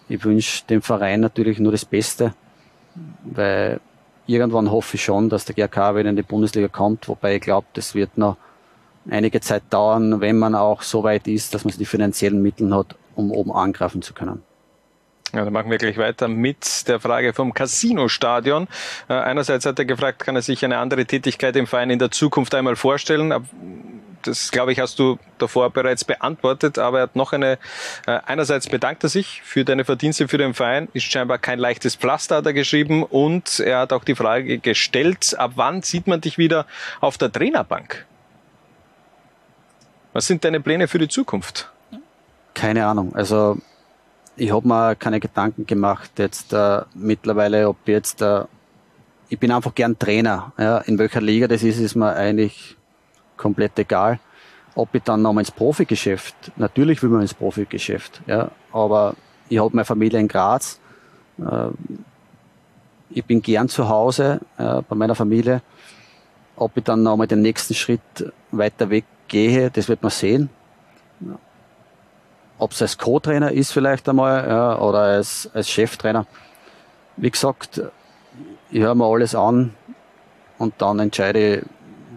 Ich 0.08 0.24
wünsche 0.24 0.66
dem 0.68 0.82
Verein 0.82 1.20
natürlich 1.20 1.60
nur 1.60 1.72
das 1.72 1.86
Beste, 1.86 2.34
weil 3.24 3.82
irgendwann 4.26 4.72
hoffe 4.72 4.96
ich 4.96 5.04
schon, 5.04 5.30
dass 5.30 5.46
der 5.46 5.56
GRK 5.56 5.96
wieder 5.96 6.10
in 6.10 6.16
die 6.16 6.24
Bundesliga 6.24 6.68
kommt, 6.68 7.08
wobei 7.08 7.36
ich 7.36 7.42
glaube, 7.42 7.68
das 7.74 7.94
wird 7.94 8.18
noch 8.18 8.38
einige 9.10 9.42
Zeit 9.42 9.64
dauern, 9.70 10.22
wenn 10.22 10.38
man 10.38 10.56
auch 10.56 10.82
so 10.82 11.04
weit 11.04 11.28
ist, 11.28 11.54
dass 11.54 11.66
man 11.66 11.74
die 11.78 11.86
finanziellen 11.86 12.42
Mittel 12.42 12.74
hat, 12.76 12.96
um 13.16 13.32
oben 13.32 13.52
angreifen 13.52 14.02
zu 14.02 14.14
können. 14.14 14.44
Ja, 15.34 15.44
dann 15.44 15.54
machen 15.54 15.70
wir 15.70 15.78
gleich 15.78 15.98
weiter 15.98 16.28
mit 16.28 16.88
der 16.88 17.00
Frage 17.00 17.34
vom 17.34 17.54
Casino-Stadion. 17.54 18.68
Äh, 19.08 19.14
einerseits 19.14 19.66
hat 19.66 19.78
er 19.78 19.86
gefragt, 19.86 20.20
kann 20.20 20.36
er 20.36 20.42
sich 20.42 20.66
eine 20.66 20.80
andere 20.80 21.06
Tätigkeit 21.06 21.56
im 21.56 21.68
Verein 21.68 21.92
in 21.92 22.00
der 22.00 22.10
Zukunft 22.10 22.56
einmal 22.56 22.76
vorstellen? 22.76 23.32
Das, 24.24 24.52
glaube 24.52 24.72
ich, 24.72 24.80
hast 24.80 24.98
du 24.98 25.20
davor 25.38 25.70
bereits 25.70 26.04
beantwortet, 26.04 26.80
aber 26.80 26.98
er 26.98 27.04
hat 27.04 27.16
noch 27.16 27.32
eine, 27.32 27.60
äh, 28.08 28.20
einerseits 28.26 28.68
bedankt 28.68 29.04
er 29.04 29.10
sich 29.10 29.44
für 29.44 29.64
deine 29.64 29.86
Verdienste 29.86 30.28
für 30.28 30.40
den 30.40 30.56
Verein, 30.56 30.90
ist 30.94 31.04
scheinbar 31.04 31.38
kein 31.38 31.60
leichtes 31.60 31.96
Pflaster, 31.96 32.38
hat 32.38 32.46
er 32.48 32.54
geschrieben, 32.54 33.04
und 33.04 33.60
er 33.60 33.80
hat 33.80 33.94
auch 33.94 34.04
die 34.04 34.16
Frage 34.16 34.58
gestellt, 34.58 35.36
ab 35.38 35.52
wann 35.56 35.84
sieht 35.84 36.08
man 36.08 36.22
dich 36.22 36.40
wieder 36.40 36.66
auf 37.02 37.20
der 37.20 37.32
Trainerbank? 37.32 38.08
Was 40.14 40.26
sind 40.26 40.44
deine 40.44 40.60
Pläne 40.60 40.88
für 40.88 41.00
die 41.00 41.08
Zukunft? 41.08 41.72
Keine 42.54 42.86
Ahnung. 42.86 43.16
Also 43.16 43.58
ich 44.36 44.52
habe 44.52 44.68
mir 44.68 44.96
keine 44.96 45.20
Gedanken 45.20 45.66
gemacht 45.66 46.12
jetzt 46.18 46.54
äh, 46.54 46.82
mittlerweile, 46.94 47.68
ob 47.68 47.88
jetzt 47.88 48.22
äh, 48.22 48.46
ich 49.30 49.38
bin 49.38 49.52
einfach 49.52 49.76
gern 49.76 49.98
Trainer. 49.98 50.52
Ja, 50.58 50.80
in 50.80 50.98
welcher 50.98 51.22
Liga 51.22 51.48
das 51.48 51.62
ist, 51.62 51.80
ist 51.80 51.96
mir 51.96 52.16
eigentlich 52.16 52.76
komplett 53.38 53.78
egal. 53.78 54.20
Ob 54.76 54.94
ich 54.96 55.04
dann 55.04 55.22
nochmal 55.22 55.44
ins 55.44 55.52
Profigeschäft, 55.52 56.36
natürlich 56.56 57.02
will 57.04 57.10
man 57.10 57.22
ins 57.22 57.34
Profigeschäft, 57.34 58.22
ja, 58.28 58.50
aber 58.72 59.16
ich 59.50 59.60
habe 59.60 59.76
meine 59.76 59.86
Familie 59.86 60.20
in 60.20 60.28
Graz. 60.28 60.80
Äh, 61.38 61.70
ich 63.12 63.26
bin 63.26 63.42
gern 63.42 63.70
zu 63.70 63.90
Hause 63.90 64.40
äh, 64.58 64.82
bei 64.88 64.96
meiner 64.96 65.16
Familie. 65.16 65.62
Ob 66.56 66.76
ich 66.78 66.84
dann 66.84 67.04
nochmal 67.04 67.28
den 67.28 67.42
nächsten 67.42 67.74
Schritt 67.74 68.34
weiter 68.52 68.90
weg 68.90 69.06
gehe, 69.30 69.72
das 69.72 69.88
wird 69.88 70.02
man 70.02 70.12
sehen. 70.12 70.50
Ob 72.58 72.72
es 72.72 72.82
als 72.82 72.98
Co-Trainer 72.98 73.52
ist 73.52 73.72
vielleicht 73.72 74.10
einmal 74.10 74.46
ja, 74.48 74.78
oder 74.80 75.00
als, 75.00 75.50
als 75.54 75.70
Cheftrainer. 75.70 76.26
Wie 77.16 77.32
gesagt, 77.32 77.82
ich 78.70 78.82
höre 78.82 78.96
mir 78.96 79.06
alles 79.06 79.34
an 79.34 79.74
und 80.58 80.74
dann 80.80 81.00
entscheide 81.00 81.58
ich, 81.58 81.64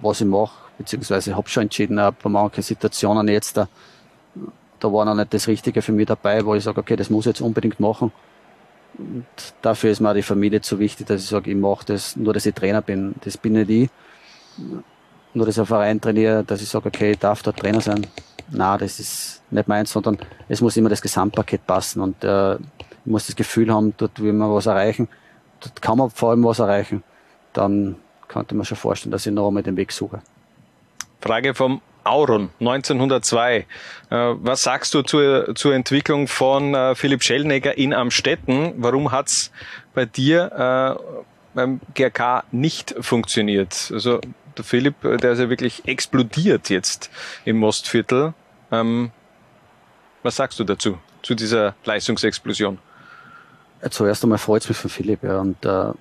was 0.01 0.20
ich 0.20 0.27
mache, 0.27 0.53
beziehungsweise 0.79 1.37
habe 1.37 1.48
schon 1.48 1.64
entschieden, 1.64 1.98
auch 2.01 2.12
bei 2.12 2.29
manchen 2.29 2.62
Situationen 2.62 3.29
jetzt, 3.29 3.57
da, 3.57 3.68
da 4.81 4.92
war 4.92 5.05
noch 5.05 5.14
nicht 5.14 5.33
das 5.33 5.46
Richtige 5.46 5.81
für 5.81 5.92
mich 5.92 6.07
dabei, 6.07 6.44
wo 6.44 6.57
ich 6.57 6.64
sage, 6.64 6.81
okay, 6.81 6.96
das 6.96 7.09
muss 7.09 7.27
ich 7.27 7.31
jetzt 7.31 7.40
unbedingt 7.40 7.79
machen. 7.79 8.11
Und 8.98 9.27
dafür 9.62 9.90
ist 9.90 10.01
mir 10.01 10.11
auch 10.11 10.14
die 10.14 10.22
Familie 10.22 10.61
zu 10.61 10.79
wichtig, 10.79 11.07
dass 11.07 11.22
ich 11.22 11.29
sage, 11.29 11.51
ich 11.51 11.57
mache 11.57 11.87
das, 11.87 12.16
nur 12.16 12.35
dass 12.35 12.46
ich 12.46 12.55
Trainer 12.55 12.83
bin. 12.83 13.14
Das 13.25 13.37
bin 13.37 13.55
nicht 13.55 13.70
ich. 13.70 13.90
Nur 15.35 15.47
dass 15.47 15.57
ich 15.57 15.61
einen 15.61 15.66
Verein 15.66 16.01
trainiere, 16.01 16.45
dass 16.45 16.62
ich 16.62 16.68
sage, 16.68 16.88
okay, 16.88 17.12
ich 17.12 17.18
darf 17.18 17.42
dort 17.42 17.59
Trainer 17.59 17.81
sein. 17.81 18.07
Na, 18.51 18.77
das 18.77 19.01
ist 19.01 19.42
nicht 19.51 19.68
meins, 19.68 19.92
sondern 19.92 20.18
es 20.49 20.61
muss 20.61 20.77
immer 20.77 20.88
das 20.88 21.01
Gesamtpaket 21.01 21.66
passen 21.66 22.01
und 22.01 22.23
äh, 22.23 22.55
ich 22.55 22.61
muss 23.07 23.27
das 23.27 23.37
Gefühl 23.37 23.73
haben, 23.73 23.95
dort 23.97 24.21
will 24.21 24.33
man 24.33 24.53
was 24.53 24.66
erreichen. 24.66 25.09
Dort 25.61 25.81
kann 25.81 25.99
man 25.99 26.11
vor 26.11 26.31
allem 26.31 26.45
was 26.45 26.59
erreichen. 26.59 27.03
Dann 27.53 27.97
könnte 28.29 28.55
man 28.55 28.64
schon 28.64 28.77
vorstellen, 28.77 29.12
dass 29.12 29.27
ich 29.27 29.33
noch 29.33 29.49
einmal 29.49 29.62
den 29.62 29.77
Weg 29.77 29.92
suche. 29.92 30.21
Frage 31.21 31.55
vom 31.55 31.81
Auron 32.05 32.51
1902. 32.61 33.57
Äh, 33.57 33.64
was 34.11 34.62
sagst 34.62 34.95
du 34.95 35.03
zur, 35.03 35.55
zur 35.55 35.75
Entwicklung 35.75 36.27
von 36.29 36.75
äh, 36.75 36.95
Philipp 36.95 37.23
Schellnegger 37.23 37.79
in 37.79 37.95
Amstetten? 37.95 38.75
Warum 38.77 39.12
hat's 39.12 39.53
bei 39.95 40.05
dir 40.05 40.99
äh, 40.99 41.23
beim 41.55 41.81
GRK 41.95 42.45
nicht 42.51 42.95
funktioniert? 43.01 43.90
Also 43.92 44.21
der 44.56 44.64
Philipp, 44.64 44.94
der 45.02 45.32
ist 45.32 45.38
ja 45.38 45.48
wirklich 45.48 45.86
explodiert 45.86 46.70
jetzt 46.70 47.10
im 47.44 47.58
Mostviertel. 47.58 48.34
Ähm, 48.70 49.10
was 50.22 50.36
sagst 50.36 50.58
du 50.60 50.64
dazu, 50.64 50.98
zu 51.22 51.34
dieser 51.34 51.74
Leistungsexplosion? 51.84 52.78
Zuerst 53.90 54.22
einmal 54.22 54.38
freut 54.38 54.62
es 54.62 54.68
mich 54.68 54.78
von 54.78 54.90
Philipp. 54.90 55.22
Ja, 55.24 55.40
und 55.40 55.64
äh, 55.64 55.92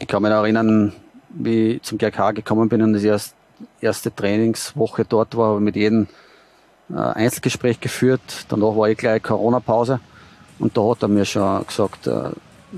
ich 0.00 0.08
kann 0.08 0.22
mich 0.22 0.30
erinnern, 0.30 0.94
wie 1.28 1.72
ich 1.72 1.82
zum 1.82 1.98
GRK 1.98 2.32
gekommen 2.32 2.68
bin 2.68 2.82
und 2.82 3.02
erst, 3.02 3.34
erste 3.80 4.14
Trainingswoche 4.14 5.04
dort 5.04 5.36
war, 5.36 5.50
habe 5.50 5.60
mit 5.60 5.76
jedem 5.76 6.08
äh, 6.90 6.96
Einzelgespräch 6.96 7.80
geführt. 7.80 8.20
Danach 8.48 8.76
war 8.76 8.88
ich 8.88 8.96
gleich 8.96 9.22
Corona-Pause 9.22 10.00
und 10.58 10.76
da 10.76 10.82
hat 10.82 11.02
er 11.02 11.08
mir 11.08 11.24
schon 11.24 11.66
gesagt, 11.66 12.06
äh, 12.06 12.30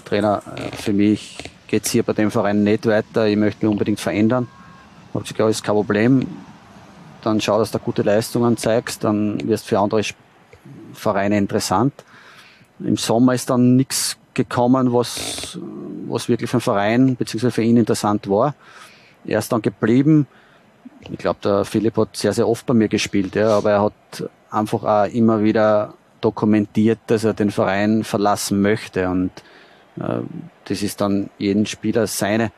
Trainer, 0.04 0.42
äh, 0.56 0.76
für 0.76 0.92
mich 0.92 1.38
geht 1.68 1.84
es 1.84 1.90
hier 1.90 2.02
bei 2.02 2.12
dem 2.12 2.30
Verein 2.30 2.64
nicht 2.64 2.86
weiter, 2.86 3.26
ich 3.26 3.36
möchte 3.36 3.64
mich 3.64 3.72
unbedingt 3.72 4.00
verändern. 4.00 4.48
Ich 5.12 5.14
habe 5.14 5.24
gesagt, 5.24 5.40
ja, 5.40 5.48
ist 5.48 5.62
kein 5.62 5.74
Problem. 5.74 6.26
Dann 7.20 7.38
schau, 7.40 7.58
dass 7.58 7.70
du 7.70 7.78
gute 7.78 8.02
Leistungen 8.02 8.56
zeigst, 8.56 9.04
dann 9.04 9.46
wirst 9.46 9.66
du 9.66 9.68
für 9.68 9.78
andere 9.78 10.02
Vereine 10.94 11.36
interessant. 11.36 11.92
Im 12.80 12.96
Sommer 12.96 13.34
ist 13.34 13.50
dann 13.50 13.76
nichts 13.76 14.16
gekommen, 14.32 14.92
was, 14.92 15.58
was 16.08 16.28
wirklich 16.30 16.50
für 16.50 16.56
den 16.56 16.62
Verein 16.62 17.16
bzw. 17.16 17.50
für 17.50 17.62
ihn 17.62 17.76
interessant 17.76 18.28
war. 18.28 18.54
Er 19.26 19.38
ist 19.38 19.52
dann 19.52 19.60
geblieben. 19.60 20.26
Ich 21.00 21.18
glaube, 21.18 21.40
der 21.44 21.64
Philipp 21.64 21.96
hat 21.98 22.16
sehr, 22.16 22.32
sehr 22.32 22.48
oft 22.48 22.64
bei 22.64 22.74
mir 22.74 22.88
gespielt, 22.88 23.34
ja, 23.34 23.58
aber 23.58 23.70
er 23.70 23.82
hat 23.82 24.30
einfach 24.50 24.82
auch 24.82 25.12
immer 25.12 25.42
wieder 25.42 25.94
dokumentiert, 26.20 27.00
dass 27.08 27.24
er 27.24 27.34
den 27.34 27.50
Verein 27.50 28.02
verlassen 28.02 28.62
möchte. 28.62 29.08
Und 29.08 29.30
äh, 30.00 30.20
das 30.64 30.82
ist 30.82 31.00
dann 31.00 31.28
jeden 31.38 31.66
Spieler 31.66 32.06
seine, 32.06 32.50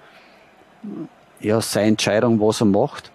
ja, 1.41 1.61
seine 1.61 1.89
Entscheidung, 1.89 2.41
was 2.41 2.61
er 2.61 2.67
macht. 2.67 3.11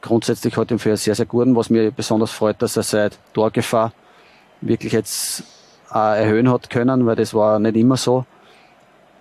Grundsätzlich 0.00 0.56
hat 0.56 0.70
ihn 0.70 0.78
für 0.78 0.90
einen 0.90 0.96
sehr, 0.96 1.14
sehr 1.14 1.26
guten, 1.26 1.56
was 1.56 1.70
mir 1.70 1.90
besonders 1.90 2.30
freut, 2.30 2.62
dass 2.62 2.76
er 2.76 2.82
seit 2.82 3.18
Torgefahr 3.34 3.92
wirklich 4.60 4.92
jetzt 4.92 5.42
erhöhen 5.90 6.50
hat 6.50 6.70
können, 6.70 7.06
weil 7.06 7.16
das 7.16 7.34
war 7.34 7.58
nicht 7.58 7.76
immer 7.76 7.96
so. 7.96 8.24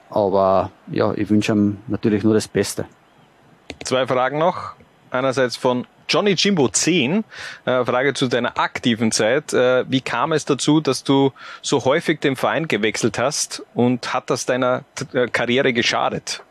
Aber 0.09 0.71
ja, 0.91 1.13
ich 1.13 1.29
wünsche 1.29 1.53
ihm 1.53 1.77
natürlich 1.87 2.23
nur 2.23 2.33
das 2.33 2.47
Beste. 2.47 2.85
Zwei 3.83 4.05
Fragen 4.07 4.37
noch. 4.37 4.73
Einerseits 5.11 5.55
von 5.55 5.87
Johnny 6.07 6.31
Jimbo 6.31 6.67
10, 6.69 7.23
äh, 7.65 7.83
Frage 7.85 8.13
zu 8.13 8.27
deiner 8.27 8.57
aktiven 8.59 9.11
Zeit. 9.11 9.53
Äh, 9.53 9.85
wie 9.89 10.01
kam 10.01 10.33
es 10.33 10.45
dazu, 10.45 10.79
dass 10.79 11.03
du 11.03 11.31
so 11.61 11.83
häufig 11.83 12.19
den 12.19 12.35
Verein 12.35 12.67
gewechselt 12.67 13.17
hast 13.17 13.63
und 13.73 14.13
hat 14.13 14.29
das 14.29 14.45
deiner 14.45 14.83
äh, 15.13 15.27
Karriere 15.27 15.73
geschadet? 15.73 16.43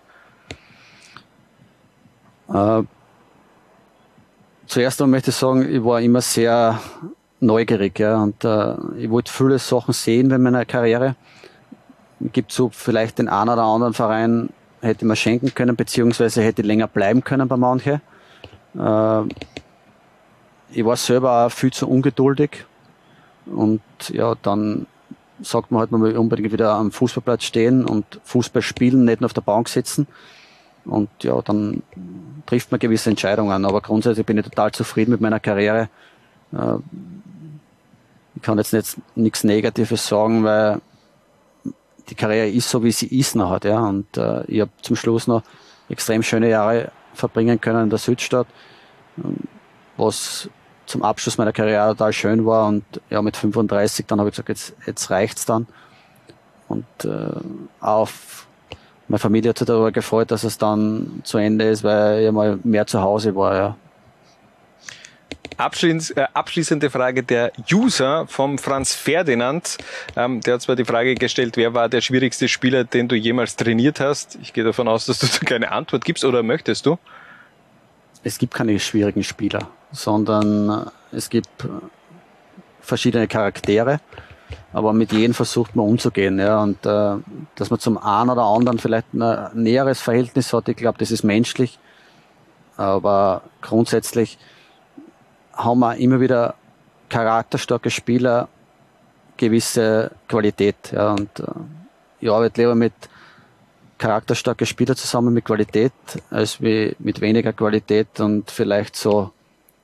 Äh, 2.49 2.83
zuerst 4.67 5.01
einmal 5.01 5.19
möchte 5.19 5.31
ich 5.31 5.37
sagen, 5.37 5.69
ich 5.69 5.85
war 5.85 6.01
immer 6.01 6.21
sehr 6.21 6.81
neugierig 7.41 7.99
ja, 7.99 8.23
und 8.23 8.45
äh, 8.45 8.75
ich 8.99 9.11
wollte 9.11 9.33
viele 9.33 9.59
Sachen 9.59 9.93
sehen 9.93 10.31
in 10.31 10.43
meiner 10.43 10.65
Karriere. 10.65 11.17
Gibt 12.33 12.53
so 12.53 12.71
vielleicht 12.71 13.19
den 13.19 13.29
einen 13.29 13.51
oder 13.51 13.63
anderen 13.63 13.93
Verein 13.95 14.51
hätte 14.81 15.07
man 15.07 15.17
schenken 15.17 15.55
können, 15.55 15.77
beziehungsweise 15.77 16.43
hätte 16.43 16.63
länger 16.63 16.87
bleiben 16.87 17.25
können 17.25 17.49
bei 17.49 17.57
manchen. 17.57 18.01
Äh, 18.79 19.23
ich 20.71 20.85
war 20.85 20.97
selber 20.97 21.47
auch 21.47 21.51
viel 21.51 21.73
zu 21.73 21.89
ungeduldig 21.89 22.65
und 23.47 23.83
ja, 24.09 24.35
dann 24.43 24.87
sagt 25.43 25.71
man 25.71 25.81
halt, 25.81 25.91
man 25.91 26.03
will 26.03 26.17
unbedingt 26.17 26.53
wieder 26.53 26.73
am 26.73 26.91
Fußballplatz 26.91 27.45
stehen 27.45 27.85
und 27.85 28.21
Fußball 28.25 28.63
spielen, 28.63 29.05
nicht 29.05 29.21
nur 29.21 29.27
auf 29.27 29.35
der 29.35 29.41
Bank 29.41 29.69
sitzen. 29.69 30.07
Und 30.85 31.09
ja, 31.23 31.41
dann 31.43 31.83
trifft 32.47 32.71
man 32.71 32.79
gewisse 32.79 33.11
Entscheidungen. 33.11 33.65
Aber 33.65 33.81
grundsätzlich 33.81 34.27
bin 34.27 34.39
ich 34.39 34.45
total 34.45 34.73
zufrieden 34.73 35.13
mit 35.13 35.21
meiner 35.21 35.41
Karriere. 35.41 35.89
Äh, 36.53 36.77
ich 38.37 38.43
kann 38.43 38.59
jetzt 38.59 38.73
nicht, 38.73 38.97
nichts 39.15 39.45
Negatives 39.45 40.07
sagen, 40.07 40.45
weil 40.45 40.81
die 42.09 42.15
Karriere 42.15 42.49
ist 42.49 42.69
so, 42.69 42.83
wie 42.85 42.93
sie 42.93 43.07
ist 43.07 43.35
noch 43.35 43.51
hat. 43.51 43.65
Ja. 43.65 43.81
Und 43.81 44.17
äh, 44.17 44.45
ich 44.47 44.61
habe 44.61 44.71
zum 44.83 44.97
Schluss 44.97 45.27
noch 45.27 45.43
extrem 45.89 46.23
schöne 46.23 46.49
Jahre 46.51 46.91
verbringen 47.15 47.61
können 47.61 47.85
in 47.85 47.91
der 47.91 47.99
Südstadt, 47.99 48.47
ähm, 49.19 49.37
was 49.97 50.49
zum 50.87 51.03
Abschluss 51.03 51.39
meiner 51.39 51.53
Karriere 51.53 51.91
total 51.91 52.13
schön 52.13 52.45
war. 52.45 52.67
Und 52.67 52.85
ja, 53.09 53.23
mit 53.23 53.37
35 53.37 54.07
dann 54.07 54.19
habe 54.19 54.29
ich 54.29 54.35
gesagt, 54.35 54.49
jetzt, 54.51 54.75
jetzt 54.87 55.11
reicht's 55.11 55.47
dann. 55.47 55.67
Und 56.69 56.85
äh, 57.05 57.41
auf 57.81 58.47
meine 59.09 59.19
Familie 59.19 59.51
hat 59.51 59.59
sich 59.59 59.67
darüber 59.67 59.93
gefreut, 59.93 60.31
dass 60.31 60.45
es 60.45 60.59
dann 60.59 61.21
zu 61.25 61.39
Ende 61.39 61.69
ist, 61.69 61.85
weil 61.85 62.25
ich 62.25 62.33
mal 62.33 62.59
mehr 62.65 62.87
zu 62.87 63.01
Hause 63.01 63.35
war. 63.35 63.55
Ja. 63.55 63.77
Abschließend, 65.57 66.17
äh, 66.17 66.27
abschließende 66.33 66.91
Frage 66.91 67.23
der 67.23 67.53
User 67.71 68.27
vom 68.27 68.59
Franz 68.59 68.95
Ferdinand. 68.95 69.79
Ähm, 70.17 70.41
der 70.41 70.55
hat 70.55 70.63
zwar 70.63 70.75
die 70.75 70.85
Frage 70.85 71.15
gestellt, 71.15 71.57
wer 71.57 71.75
war 71.75 71.89
der 71.89 72.01
schwierigste 72.01 72.49
Spieler, 72.49 72.85
den 72.85 73.07
du 73.07 73.15
jemals 73.15 73.55
trainiert 73.55 74.01
hast? 74.01 74.39
Ich 74.43 74.53
gehe 74.53 74.65
davon 74.65 74.89
aus, 74.89 75.07
dass 75.07 75.19
du 75.21 75.27
da 75.27 75.39
keine 75.47 75.71
Antwort 75.71 76.05
gibst 76.05 76.25
oder 76.25 76.43
möchtest 76.43 76.87
du? 76.87 76.99
Es 78.25 78.39
gibt 78.39 78.55
keine 78.55 78.81
schwierigen 78.81 79.23
Spieler, 79.23 79.69
sondern 79.93 80.91
es 81.13 81.29
gibt 81.29 81.49
verschiedene 82.81 83.29
Charaktere, 83.29 84.01
aber 84.75 84.93
mit 84.93 85.13
jedem 85.13 85.35
versucht 85.35 85.77
man 85.77 85.87
umzugehen. 85.87 86.39
Ja, 86.41 86.61
und 86.61 86.85
äh, 86.85 87.17
dass 87.55 87.71
man 87.71 87.79
zum 87.79 87.97
einen 87.97 88.29
oder 88.29 88.43
anderen 88.43 88.79
vielleicht 88.79 89.15
ein 89.15 89.51
näheres 89.55 90.01
Verhältnis 90.01 90.53
hat, 90.53 90.69
ich 90.69 90.77
glaube, 90.77 90.99
das 90.99 91.13
ist 91.13 91.23
menschlich. 91.23 91.79
Aber 92.77 93.43
grundsätzlich 93.63 94.37
haben 95.53 95.79
wir 95.79 95.95
immer 95.97 96.21
wieder 96.21 96.57
charakterstarke 97.09 97.89
Spieler 97.89 98.49
gewisse 99.37 100.11
Qualität. 100.29 100.91
Ja, 100.91 101.13
und 101.13 101.39
äh, 101.39 101.45
ich 102.19 102.29
arbeite 102.29 102.61
lieber 102.61 102.75
mit 102.75 102.95
charakterstarken 103.99 104.67
Spielern 104.67 104.97
zusammen 104.97 105.33
mit 105.33 105.45
Qualität, 105.45 105.93
als 106.31 106.61
wie 106.61 106.97
mit 106.99 107.21
weniger 107.21 107.53
Qualität 107.53 108.19
und 108.19 108.51
vielleicht 108.51 108.97
so 108.97 109.31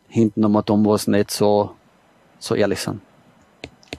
hinten 0.09 0.41
nochmal 0.41 0.65
dumm, 0.65 0.85
was 0.85 1.07
nicht 1.07 1.31
so, 1.31 1.77
so 2.41 2.57
ehrlich 2.57 2.81
sind. 2.81 3.01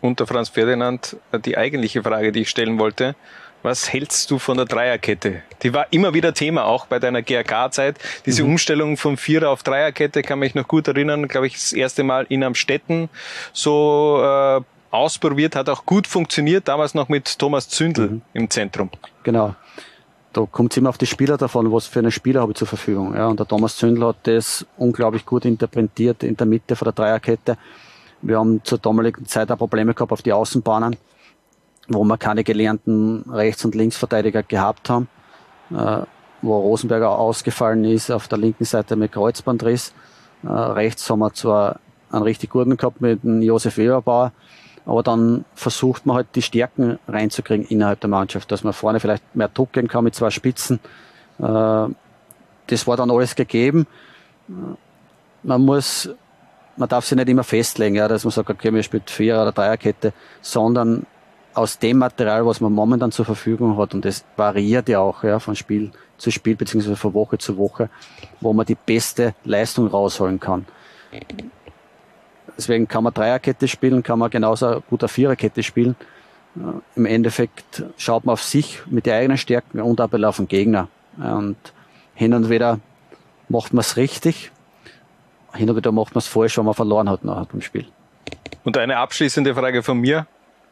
Unter 0.02 0.28
Franz 0.28 0.50
Ferdinand 0.50 1.16
die 1.46 1.58
eigentliche 1.58 2.04
Frage, 2.04 2.32
die 2.32 2.42
ich 2.42 2.50
stellen 2.50 2.80
wollte. 2.80 3.16
Was 3.64 3.94
hältst 3.94 4.32
du 4.32 4.40
von 4.40 4.58
der 4.58 4.66
Dreierkette? 4.66 5.44
Die 5.62 5.74
war 5.74 5.86
immer 5.92 6.16
wieder 6.16 6.34
Thema, 6.34 6.66
auch 6.66 6.88
bei 6.88 6.98
deiner 6.98 7.22
GRK-Zeit. 7.22 8.00
Diese 8.26 8.44
mhm. 8.44 8.52
Umstellung 8.52 8.98
vom 8.98 9.18
Vierer 9.18 9.50
auf 9.52 9.62
Dreierkette 9.62 10.24
kann 10.24 10.40
mich 10.40 10.56
noch 10.56 10.68
gut 10.68 10.88
erinnern. 10.88 11.28
Glaube 11.28 11.46
ich, 11.46 11.54
das 11.54 11.72
erste 11.72 12.04
Mal 12.04 12.26
in 12.30 12.44
Amstetten 12.44 13.10
so 13.54 14.20
äh, 14.24 14.62
ausprobiert, 14.90 15.56
hat 15.56 15.70
auch 15.70 15.86
gut 15.86 16.08
funktioniert, 16.08 16.68
damals 16.68 16.96
noch 16.96 17.08
mit 17.08 17.38
Thomas 17.38 17.70
Zündel 17.70 18.10
mhm. 18.10 18.22
im 18.34 18.50
Zentrum. 18.50 18.90
Genau. 19.24 19.56
Da 20.34 20.48
kommt 20.50 20.72
es 20.72 20.78
immer 20.78 20.90
auf 20.90 20.98
die 20.98 21.06
Spieler 21.06 21.38
davon, 21.38 21.72
was 21.72 21.88
für 21.88 22.00
eine 22.00 22.12
Spieler 22.12 22.42
habe 22.42 22.54
ich 22.54 22.58
zur 22.58 22.68
Verfügung. 22.68 23.16
Ja, 23.16 23.28
und 23.28 23.40
der 23.40 23.48
Thomas 23.48 23.76
Zündel 23.76 24.08
hat 24.08 24.16
das 24.24 24.66
unglaublich 24.78 25.26
gut 25.26 25.46
interpretiert 25.46 26.24
in 26.24 26.38
der 26.38 26.48
Mitte 26.48 26.76
von 26.76 26.86
der 26.86 26.94
Dreierkette. 26.94 27.58
Wir 28.22 28.40
haben 28.40 28.64
zur 28.64 28.78
damaligen 28.78 29.26
Zeit 29.26 29.52
auch 29.52 29.58
Probleme 29.58 29.94
gehabt 29.94 30.12
auf 30.12 30.22
die 30.22 30.34
Außenbahnen 30.34 30.98
wo 31.94 32.04
wir 32.04 32.18
keine 32.18 32.44
gelernten 32.44 33.24
Rechts- 33.30 33.66
und 33.66 33.76
Linksverteidiger 33.76 34.44
gehabt 34.44 34.90
haben, 34.90 35.08
äh, 35.72 36.02
wo 36.42 36.58
Rosenberger 36.60 37.10
ausgefallen 37.10 37.86
ist 37.86 38.12
auf 38.12 38.28
der 38.28 38.38
linken 38.38 38.66
Seite 38.66 38.96
mit 38.96 39.12
Kreuzbandriss. 39.12 39.94
Äh, 40.44 40.48
rechts 40.48 41.10
haben 41.10 41.20
wir 41.20 41.34
zwar 41.34 41.80
einen 42.12 42.24
richtig 42.24 42.50
guten 42.50 42.78
gehabt 42.78 43.02
mit 43.02 43.24
dem 43.24 43.42
Josef 43.42 43.78
Weberbauer, 43.78 44.32
aber 44.86 45.04
dann 45.04 45.46
versucht 45.54 46.06
man 46.06 46.18
halt 46.18 46.28
die 46.36 46.42
Stärken 46.42 47.00
reinzukriegen 47.08 47.66
innerhalb 47.68 48.00
der 48.00 48.10
Mannschaft, 48.10 48.52
dass 48.52 48.64
man 48.64 48.74
vorne 48.74 49.00
vielleicht 49.00 49.36
mehr 49.36 49.48
Druck 49.48 49.74
geben 49.74 49.88
kann 49.88 50.04
mit 50.04 50.16
zwei 50.16 50.30
Spitzen. 50.30 50.80
Äh, 51.40 51.88
das 52.68 52.88
war 52.88 52.98
dann 52.98 53.12
alles 53.12 53.36
gegeben. 53.36 53.86
man 55.44 55.62
muss, 55.62 56.10
man 56.82 56.90
darf 56.90 57.06
sich 57.06 57.16
nicht 57.16 57.30
immer 57.30 57.44
festlegen, 57.44 57.96
ja, 57.96 58.08
dass 58.08 58.26
man 58.26 58.32
sagt, 58.32 58.50
okay, 58.50 58.74
wir 58.74 58.84
spielen 58.84 59.04
Vier- 59.06 59.42
oder 59.42 59.52
Dreierkette, 59.52 60.14
sondern 60.42 61.06
aus 61.54 61.78
dem 61.78 62.00
Material, 62.00 62.46
was 62.46 62.60
man 62.60 62.74
momentan 62.74 63.12
zur 63.12 63.26
Verfügung 63.26 63.78
hat, 63.78 63.94
und 63.94 64.04
das 64.04 64.26
variiert 64.36 64.90
ja 64.90 65.00
auch 65.00 65.24
ja, 65.24 65.40
von 65.40 65.56
Spiel 65.56 65.92
zu 66.18 66.32
Spiel, 66.32 66.56
beziehungsweise 66.56 66.96
von 66.96 67.14
Woche 67.14 67.38
zu 67.38 67.58
Woche, 67.58 67.90
wo 68.40 68.52
man 68.52 68.66
die 68.66 68.76
beste 68.76 69.36
Leistung 69.44 69.88
rausholen 69.88 70.40
kann. 70.40 70.66
Deswegen 72.58 72.88
kann 72.88 73.04
man 73.04 73.14
Dreierkette 73.14 73.68
spielen, 73.68 74.02
kann 74.02 74.20
man 74.20 74.30
genauso 74.30 74.82
gut 74.90 75.04
eine 75.04 75.10
Viererkette 75.10 75.64
spielen. 75.64 75.96
Im 76.96 77.06
Endeffekt 77.06 77.84
schaut 77.98 78.26
man 78.26 78.34
auf 78.34 78.44
sich 78.44 78.82
mit 78.88 79.06
den 79.06 79.14
eigenen 79.14 79.38
Stärken 79.38 79.80
und 79.82 80.02
aber 80.02 80.28
auf 80.28 80.38
den 80.38 80.48
Gegner. 80.48 80.88
Und 81.18 81.58
hin 82.16 82.34
und 82.34 82.50
wieder 82.50 82.80
macht 83.50 83.74
man 83.74 83.82
es 83.82 83.98
richtig, 83.98 84.52
hin 85.54 85.70
und 85.70 85.76
wieder 85.76 85.92
macht 85.92 86.14
man 86.14 86.20
es 86.20 86.28
falsch, 86.28 86.58
wenn 86.58 86.66
man 86.66 86.74
verloren 86.74 87.10
hat 87.10 87.24
nachher 87.24 87.46
beim 87.46 87.62
Spiel. 87.62 87.88
Und 88.64 88.78
eine 88.78 88.98
abschließende 88.98 89.56
Frage 89.56 89.84
von 89.84 90.00
mir. 90.00 90.28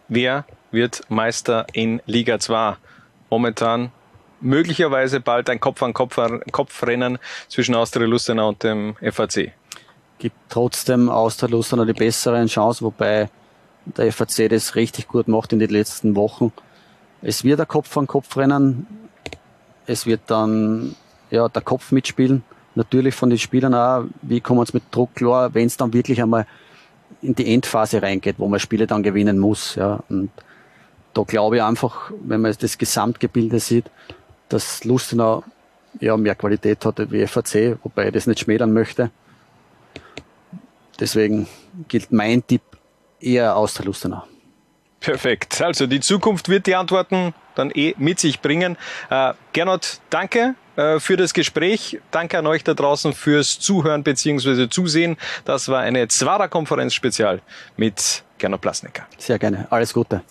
Wer 0.08 0.46
wird 0.72 1.02
Meister 1.10 1.66
in 1.74 2.02
Liga 2.06 2.40
2? 2.40 2.78
Momentan 3.30 3.92
möglicherweise 4.42 5.20
bald 5.20 5.50
ein 5.50 5.60
Kopf-an-Kopf-Rennen 5.60 7.20
zwischen 7.48 7.76
Austria 7.76 8.08
Lustenau 8.08 8.50
und 8.50 8.64
dem 8.64 8.96
FAC. 9.02 9.54
Gibt 10.18 10.36
trotzdem 10.50 11.10
Austria 11.10 11.50
Lustenau 11.50 11.86
die 11.86 11.94
besseren 11.94 12.48
Chancen, 12.48 12.86
wobei 12.86 13.30
der 13.86 14.12
FAC 14.12 14.50
das 14.50 14.76
richtig 14.76 15.08
gut 15.08 15.28
macht 15.28 15.54
in 15.54 15.60
den 15.60 15.70
letzten 15.70 16.16
Wochen. 16.16 16.52
Es 17.22 17.44
wird 17.44 17.60
ein 17.60 17.68
Kopf-an-Kopf-Rennen. 17.68 18.88
Es 19.86 20.06
wird 20.06 20.22
dann 20.28 20.96
ja, 21.32 21.48
der 21.50 21.62
Kopf 21.62 21.92
mitspielen. 21.92 22.44
Natürlich 22.80 23.14
von 23.14 23.30
den 23.30 23.38
Spielern 23.38 23.74
auch, 23.74 24.06
wie 24.22 24.40
kommen 24.40 24.66
sie 24.66 24.72
mit 24.76 24.84
Druck 24.90 25.14
klar, 25.14 25.54
wenn 25.54 25.68
es 25.68 25.76
dann 25.76 25.92
wirklich 25.92 26.22
einmal 26.22 26.48
in 27.22 27.36
die 27.36 27.54
Endphase 27.54 28.02
reingeht, 28.02 28.36
wo 28.38 28.48
man 28.48 28.58
Spiele 28.62 28.88
dann 28.88 29.04
gewinnen 29.04 29.38
muss. 29.38 29.76
Ja. 29.76 30.02
Und 30.08 30.32
da 31.14 31.24
glaube 31.24 31.58
ich 31.58 31.62
einfach, 31.62 32.12
wenn 32.24 32.40
man 32.40 32.56
das 32.58 32.78
Gesamtgebilde 32.78 33.60
sieht, 33.60 33.92
dass 34.48 34.86
Lustenau 34.86 35.44
ja 36.00 36.16
mehr 36.16 36.36
Qualität 36.36 36.86
hatte 36.86 37.12
wie 37.12 37.28
FAC, 37.28 37.78
wobei 37.84 38.08
ich 38.08 38.14
das 38.14 38.28
nicht 38.28 38.40
schmälern 38.40 38.72
möchte. 38.72 39.12
Deswegen 41.02 41.48
gilt 41.90 42.14
mein 42.14 42.48
Tipp 42.48 42.62
eher 43.20 43.58
aus 43.58 43.74
der 43.74 43.88
Lustenau. 43.88 44.24
Perfekt. 45.02 45.62
Also 45.62 45.86
die 45.86 46.00
Zukunft 46.00 46.48
wird 46.48 46.66
die 46.66 46.76
Antworten 46.76 47.34
dann 47.56 47.72
eh 47.72 47.94
mit 47.98 48.22
sich 48.22 48.40
bringen. 48.40 48.78
Äh, 49.10 49.34
Gernot, 49.52 50.00
danke 50.10 50.56
äh, 50.80 51.00
für 51.00 51.18
das 51.18 51.34
Gespräch. 51.34 52.00
Danke 52.12 52.38
an 52.38 52.48
euch 52.48 52.64
da 52.64 52.74
draußen 52.74 53.12
fürs 53.14 53.60
Zuhören 53.60 54.04
bzw. 54.04 54.70
Zusehen. 54.70 55.18
Das 55.44 55.68
war 55.68 55.80
eine 55.80 56.08
Zwarer-Konferenz 56.08 56.94
Spezial 56.94 57.42
mit 57.76 58.24
Gernot 58.38 58.62
Plasnecker. 58.62 59.06
Sehr 59.18 59.38
gerne. 59.38 59.68
Alles 59.70 59.94
Gute. 59.94 60.22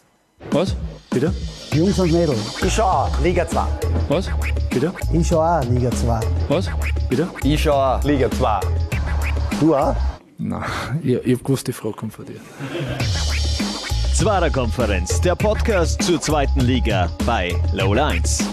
Was? 0.50 0.74
Bitte? 1.10 1.34
Jungs 1.72 1.98
und 1.98 2.12
Mädels. 2.12 2.62
Ich 2.64 2.72
schau 2.72 2.84
auch, 2.84 3.20
Liga 3.20 3.46
2. 3.46 3.60
Was? 4.08 4.30
Bitte? 4.70 4.94
Ich 5.12 5.26
schau 5.26 5.40
auch 5.40 5.64
Liga 5.64 5.90
2. 5.90 6.20
Was? 6.48 6.70
Bitte? 7.10 7.28
Ich 7.42 7.62
schau 7.62 7.72
auch 7.72 8.02
Liga 8.04 8.30
2. 8.30 8.60
Du 9.60 9.74
auch? 9.76 9.96
Nein, 10.38 10.62
ich, 11.02 11.14
ich 11.14 11.34
hab 11.36 11.44
gewusst, 11.44 11.66
die 11.66 11.72
Frage 11.72 11.94
kommt 11.94 12.14
von 12.14 12.24
dir. 12.24 12.40
Zwarer 14.14 14.50
Konferenz, 14.50 15.20
der 15.20 15.34
Podcast 15.34 16.02
zur 16.02 16.20
zweiten 16.20 16.60
Liga 16.60 17.10
bei 17.26 17.54
Low 17.74 17.92
Lines. 17.92 18.44